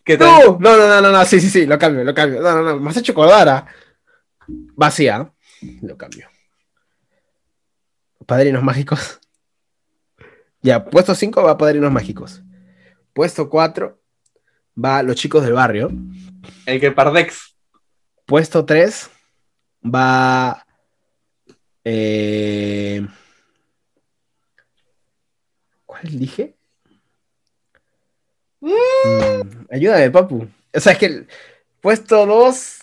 [0.03, 2.41] Que No, no, no, no, no, sí, sí, sí, lo cambio, lo cambio.
[2.41, 3.65] No, no, no, me has hecho acordar
[4.47, 5.32] Vacía.
[5.82, 6.28] Lo cambio.
[8.26, 9.19] Padrinos mágicos.
[10.63, 12.43] Ya, puesto 5 va Padrinos mágicos.
[13.13, 13.99] Puesto 4
[14.78, 15.89] va Los chicos del barrio.
[16.67, 17.55] El que Pardex.
[18.28, 19.09] Puesto 3
[19.84, 20.65] va.
[21.84, 23.05] eh,
[25.86, 26.55] ¿Cuál dije?
[28.59, 30.47] Mm, ayúdame, papu.
[30.73, 31.27] O sea, es que el
[31.82, 32.77] puesto 2.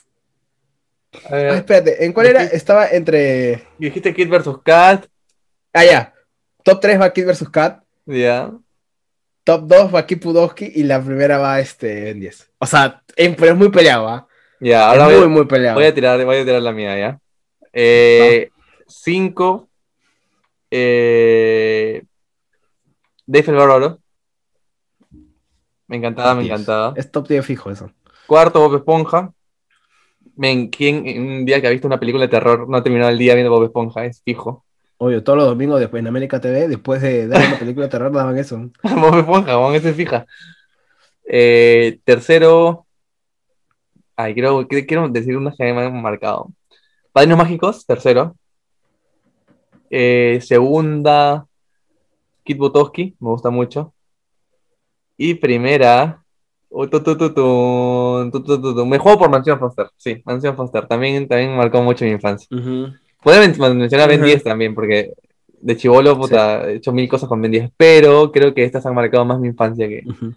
[1.31, 2.41] A ver, espérate, ¿en cuál era?
[2.43, 3.65] Dijiste- Estaba entre.
[3.79, 4.59] dijiste Kid vs.
[4.65, 5.07] Cat.
[5.73, 6.15] Ah, ya.
[6.65, 7.49] Top 3 va Kid vs.
[7.49, 7.83] Cat.
[8.07, 8.53] Ya.
[9.45, 10.71] Top 2 va Kipudowski.
[10.75, 12.51] Y la primera va este Ben 10.
[12.59, 14.28] O sea, pero es muy peleado, ¿ah?
[14.61, 15.77] Ya, Es muy, voy, muy peleado.
[15.77, 17.21] voy a tirar, voy a tirar la mía, ¿ya?
[17.73, 18.51] Eh,
[18.87, 19.69] cinco.
[20.71, 22.03] Eh,
[23.27, 23.99] Dave el Bárbaro.
[25.87, 26.53] Me encantaba, me 10.
[26.53, 26.93] encantaba.
[26.97, 27.91] Es top 10 fijo eso.
[28.27, 29.33] Cuarto, Bob Esponja.
[30.37, 33.19] Men, ¿quién un día que ha visto una película de terror no ha terminado el
[33.19, 34.05] día viendo Bob Esponja?
[34.05, 34.65] Es fijo.
[34.99, 38.13] Obvio, todos los domingos después en América TV, después de dar una película de terror,
[38.13, 38.59] daban eso.
[38.83, 40.27] Bob Esponja, Juan, ese es fija.
[41.25, 42.87] Eh, tercero.
[44.21, 46.51] Ay, quiero, quiero decir unos que me han marcado.
[47.13, 48.35] Padrinos Mágicos, tercero.
[49.91, 51.47] Eh, segunda,
[52.43, 53.95] Kit Butowski, me gusta mucho.
[55.17, 56.21] Y primera,
[56.69, 56.87] uh,
[58.87, 59.87] me juego por Mansión Foster.
[59.97, 60.89] Sí, Mansión Foster.
[60.89, 62.49] También, también marcó mucho mi infancia.
[62.51, 62.99] Uh -huh.
[63.23, 65.13] Pueden mencionar Ben 10 también, porque
[65.61, 69.25] de chivolo, he hecho mil cosas con Ben 10, pero creo que estas han marcado
[69.25, 70.03] más mi infancia que.
[70.05, 70.35] Uh -huh.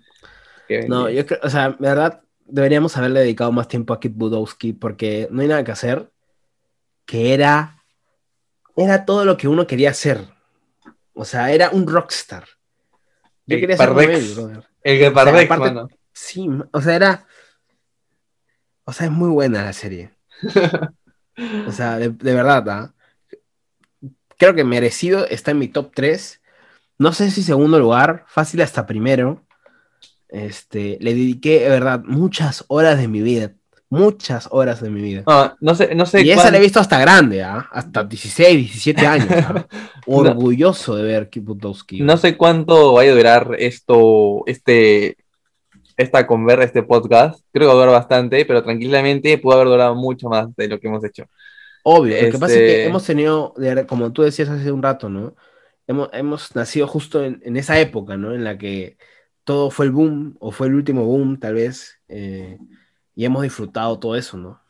[0.70, 2.22] ben no, yo creo, o sea, verdad,
[2.52, 6.12] deberíamos haberle dedicado más tiempo a Kit Budowski porque no hay nada que hacer,
[7.06, 7.84] que era,
[8.76, 10.28] era todo lo que uno quería hacer.
[11.14, 12.46] O sea, era un rockstar.
[13.46, 14.64] Yo El quería ser él.
[14.84, 15.90] El que Pardex, aparte- mano.
[16.14, 17.26] Sí, o sea, era,
[18.84, 20.12] o sea, es muy buena la serie.
[21.68, 22.94] O sea, de, de verdad, ¿ah?
[24.38, 26.42] Creo que merecido está en mi top 3.
[27.00, 29.42] No sé si segundo lugar, fácil hasta primero.
[30.32, 33.52] Este, le dediqué, de verdad, muchas horas de mi vida.
[33.90, 35.24] Muchas horas de mi vida.
[35.28, 37.68] No, no sé, no sé Y esa la he visto hasta grande, ¿ah?
[37.74, 39.28] Hasta 16, 17 años.
[39.32, 39.68] ¿ah?
[40.08, 42.00] Orgulloso de ver Kiputowski.
[42.00, 45.18] no sé cuánto vaya a durar esto, este,
[45.98, 47.44] esta conver, este podcast.
[47.52, 50.80] Creo que va a durar bastante, pero tranquilamente pudo haber durado mucho más de lo
[50.80, 51.26] que hemos hecho.
[51.84, 53.54] Obvio, lo que pasa es Este- que hemos tenido,
[53.88, 55.36] como tú decías hace un rato, ¿no?
[55.88, 58.34] Hemos, hemos nacido justo en, en esa época, ¿no?
[58.34, 58.96] En la que
[59.52, 62.58] todo fue el boom, o fue el último boom, tal vez, eh,
[63.14, 64.62] y hemos disfrutado todo eso, ¿no?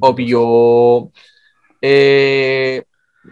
[0.00, 1.12] Obvio.
[1.80, 2.82] Eh,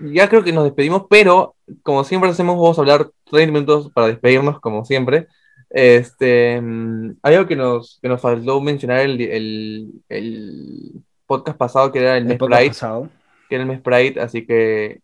[0.04, 4.06] ya creo que nos despedimos, pero como siempre hacemos, vamos a hablar 30 minutos para
[4.06, 5.26] despedirnos, como siempre.
[5.68, 10.92] Este, mm, hay algo que nos, que nos faltó mencionar el, el, el
[11.26, 13.10] podcast pasado, que era el, El mes Pride, pasado.
[13.48, 15.00] que era el mes Pride, así que,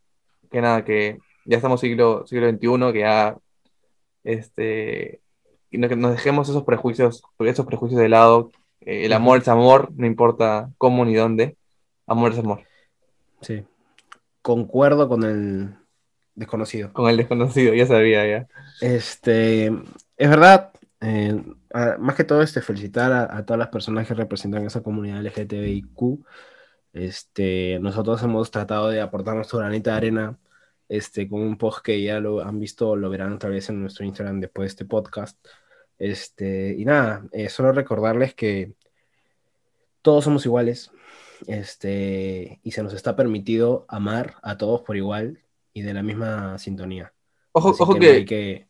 [0.53, 3.37] que nada, que ya estamos siglo, siglo XXI, que ya
[4.23, 5.21] este,
[5.71, 8.51] que no- que nos dejemos esos prejuicios, esos prejuicios de lado.
[8.81, 11.57] Eh, el amor es amor, no importa cómo ni dónde.
[12.07, 12.61] Amor es amor.
[13.41, 13.64] Sí.
[14.43, 15.75] Concuerdo con el
[16.35, 16.93] desconocido.
[16.93, 18.47] Con el desconocido, ya sabía, ya.
[18.81, 19.66] Este,
[20.16, 21.41] es verdad, eh,
[21.99, 26.25] más que todo, este, felicitar a, a todas las personas que representan esa comunidad LGTBIQ.
[26.93, 30.39] Este, nosotros hemos tratado de aportar nuestro granito de arena
[30.89, 34.05] este, con un post que ya lo han visto, lo verán otra vez en nuestro
[34.05, 35.39] Instagram después de este podcast.
[35.99, 38.72] Este, y nada, eh, solo recordarles que
[40.03, 40.91] todos somos iguales
[41.47, 45.41] este, y se nos está permitido amar a todos por igual
[45.72, 47.12] y de la misma sintonía.
[47.53, 48.66] Ojo, Así ojo que, que, No, hay que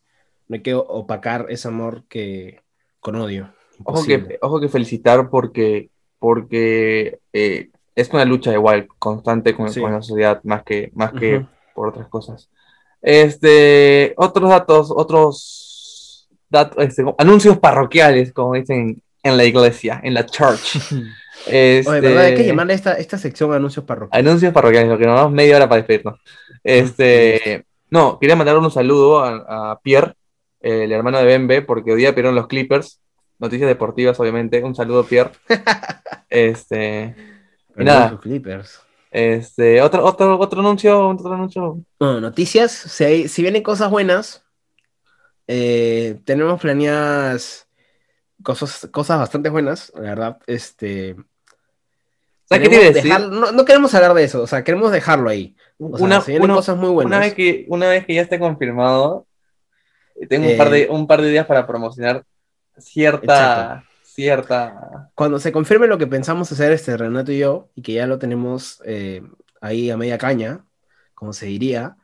[0.49, 2.63] no hay que opacar ese amor que
[3.01, 3.53] con odio.
[3.85, 9.81] ojo que, ojo que felicitar porque, porque eh, es una lucha igual, constante con, Sí.
[9.81, 11.47] con la sociedad, más que, más que.
[11.79, 12.51] Por otras cosas.
[13.01, 20.27] Este, otros datos, otros datos, este, anuncios parroquiales, como dicen en la iglesia, en la
[20.27, 20.77] church.
[21.47, 22.25] Este, Oye, ¿verdad?
[22.25, 24.27] Hay que llamarle a esta, esta sección anuncios parroquiales.
[24.27, 26.21] Anuncios parroquiales, porque nos damos media hora para despedirnos.
[26.65, 30.15] Este, no, quería mandar un saludo a, a Pierre,
[30.61, 33.01] el hermano de Bembe, porque hoy día perdieron los Clippers.
[33.39, 34.63] Noticias deportivas, obviamente.
[34.65, 35.31] Un saludo, Pierre.
[36.31, 37.15] Este,
[37.75, 38.19] nada.
[38.21, 38.83] Clippers.
[39.11, 41.83] Este, otro, otro, otro anuncio, otro anuncio.
[42.01, 44.45] noticias, si, si vienen cosas buenas,
[45.47, 47.69] eh, tenemos planeadas
[48.43, 50.39] cosas, cosas bastante buenas, la verdad.
[50.47, 51.17] Este,
[52.51, 55.57] no, queremos hablar de eso, o sea, queremos dejarlo ahí.
[55.79, 57.11] una, cosas muy buenas.
[57.11, 59.27] Una vez, que, una vez que ya esté confirmado,
[60.29, 62.25] tengo un, par de, eh, un par de días para promocionar
[62.79, 63.85] cierta,
[64.19, 65.13] cierta...
[65.15, 68.19] Cuando se confirme lo que pensamos hacer este Renato y yo, y que ya lo
[68.19, 69.23] tenemos eh,
[69.61, 70.65] ahí a media caña,
[71.15, 71.97] como se diría,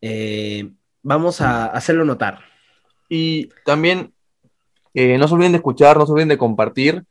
[0.00, 0.68] eh,
[1.00, 2.40] vamos a hacerlo notar.
[3.08, 4.12] Y también
[4.92, 7.04] no se olviden de escuchar, no se olviden de compartir.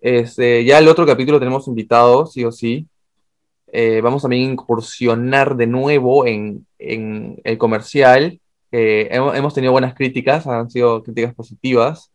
[0.00, 2.88] Este, ya el otro capítulo tenemos invitado, sí o sí.
[4.02, 8.40] vamos también a incursionar de nuevo en, en el comercial
[8.72, 12.10] hemos, tenido buenas críticas, han sido críticas positivas.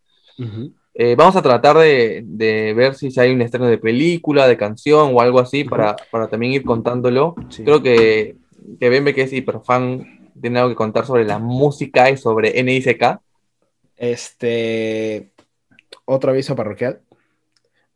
[0.98, 5.20] Eh, vamos a tratar de, ver si hay un estreno de película, de canción o
[5.20, 5.98] algo así para,
[6.30, 7.36] también ir contándolo.
[7.54, 8.38] Creo que,
[8.80, 13.20] que Bembe, que es hiperfan, tiene algo que contar sobre la música y sobre NICK.
[13.98, 15.32] Este.
[16.06, 17.02] Otro aviso parroquial.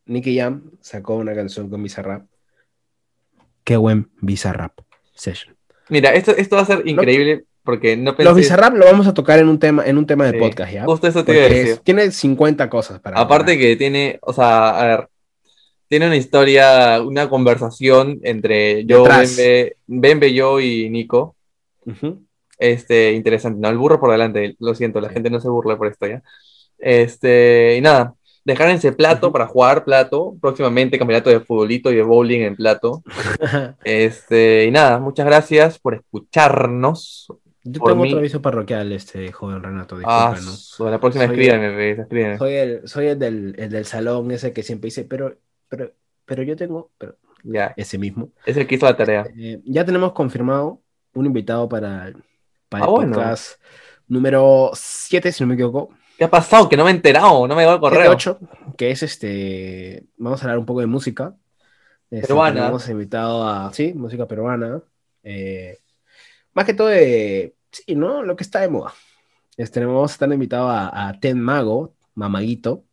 [0.06, 2.26] Nicky Jam sacó una canción con Bizarrap.
[3.64, 4.74] Qué buen Bizarrap
[5.14, 5.56] session.
[5.90, 9.38] Mira, esto, esto va a ser increíble porque no Los Bizarrap lo vamos a tocar
[9.38, 10.86] en un tema, en un tema de podcast, ¿ya?
[10.86, 11.78] Justo eso te iba a decir.
[11.84, 13.20] tiene 50 cosas para.
[13.20, 15.08] Aparte que tiene, o sea, a ver,
[15.88, 19.04] tiene una historia, una conversación entre yo,
[19.86, 21.36] Bembe, yo y Nico.
[22.58, 23.70] Este, interesante, ¿no?
[23.70, 26.24] El burro por delante, lo siento, la gente no se burla por esto ya.
[26.80, 28.16] Este, y nada,
[28.46, 33.04] dejar ese plato para jugar plato, próximamente campeonato de futbolito y de bowling en plato.
[33.84, 37.28] este, y nada, muchas gracias por escucharnos.
[37.64, 39.98] Yo tengo otro aviso parroquial, este joven Renato.
[40.06, 40.36] Ah,
[40.80, 45.04] la próxima escríbeme, Soy, el, soy el, del, el del salón ese que siempre dice,
[45.04, 45.38] pero,
[45.68, 45.92] pero,
[46.26, 47.74] pero yo tengo, pero ya.
[47.76, 48.30] ese mismo.
[48.46, 49.28] Es el que hizo la tarea.
[49.38, 50.82] Eh, ya tenemos confirmado
[51.14, 52.14] un invitado para,
[52.70, 53.62] para el ah, podcast
[54.08, 55.90] número 7, si no me equivoco.
[56.18, 56.70] ¿Qué ha pasado?
[56.70, 58.12] Que no me he enterado, no me llegó el correo.
[58.12, 58.40] 8,
[58.78, 61.36] que es este, vamos a hablar un poco de música.
[62.10, 62.68] Este, peruana.
[62.68, 64.82] Hemos invitado a, sí, música peruana.
[65.24, 65.78] Eh,
[66.54, 68.24] más que todo de, sí, ¿no?
[68.24, 68.94] Lo que está de moda.
[69.58, 72.86] Este, vamos a estar invitado a, Ten Mago, Mamaguito,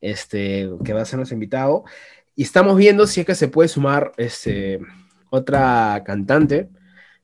[0.00, 1.84] este, que va a ser nuestro invitado.
[2.34, 4.80] Y estamos viendo si es que se puede sumar este,
[5.30, 6.70] otra cantante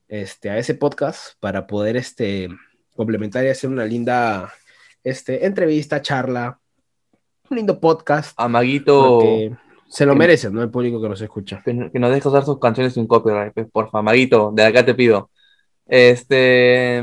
[0.09, 2.49] este, a ese podcast para poder este,
[2.95, 4.53] complementar y hacer una linda
[5.03, 6.61] este, entrevista, charla,
[7.49, 8.39] un lindo podcast.
[8.39, 9.21] A Maguito.
[9.89, 10.62] Se lo merece, ¿no?
[10.62, 11.62] El público que nos escucha.
[11.64, 14.95] Que, nos deje usar sus canciones sin copyright, pues, por favor, Maguito, de acá te
[14.95, 15.31] pido.
[15.87, 17.03] Este,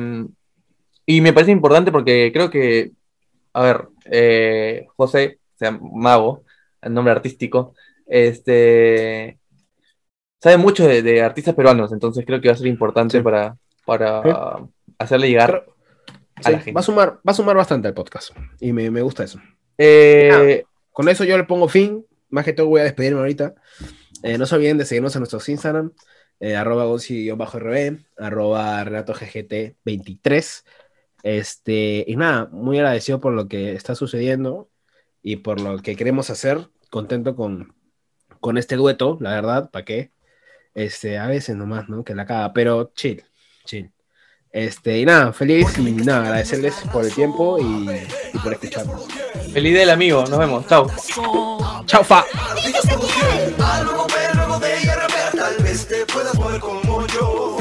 [1.06, 2.92] y me parece importante porque creo que,
[3.54, 6.44] a ver, eh, José, o sea, Mago,
[6.82, 7.74] el nombre artístico,
[8.06, 9.40] este,
[10.42, 14.60] sabe mucho de, artistas peruanos, entonces creo que va a ser importante para, para
[14.98, 15.66] hacerle llegar
[16.44, 16.74] a la gente.
[16.74, 19.40] Va a, sumar, va a sumar bastante al podcast y me, gusta eso.
[19.78, 23.56] Eh, con eso yo le pongo fin, más que todo voy a despedirme ahorita.
[24.24, 25.92] Eh, no se olviden de seguirnos en nuestros Instagram,
[26.40, 30.64] eh, arroba rb arroba renatoggt23.
[31.24, 34.70] Este, y nada, muy agradecido por lo que está sucediendo
[35.22, 36.70] y por lo que queremos hacer.
[36.90, 37.74] Contento con,
[38.40, 40.12] con este dueto, la verdad, ¿para qué?
[40.74, 42.04] Este, a veces nomás, ¿no?
[42.04, 43.24] Que la caga, pero chill,
[43.66, 43.92] chill.
[44.52, 47.90] Este, y nada, feliz y nada, agradecerles por el tiempo y,
[48.34, 49.08] y por escucharnos.
[49.52, 50.88] Feliz del amigo, nos vemos, chao.
[51.88, 52.24] Chao, fa
[56.14, 57.58] puedas mover como yo.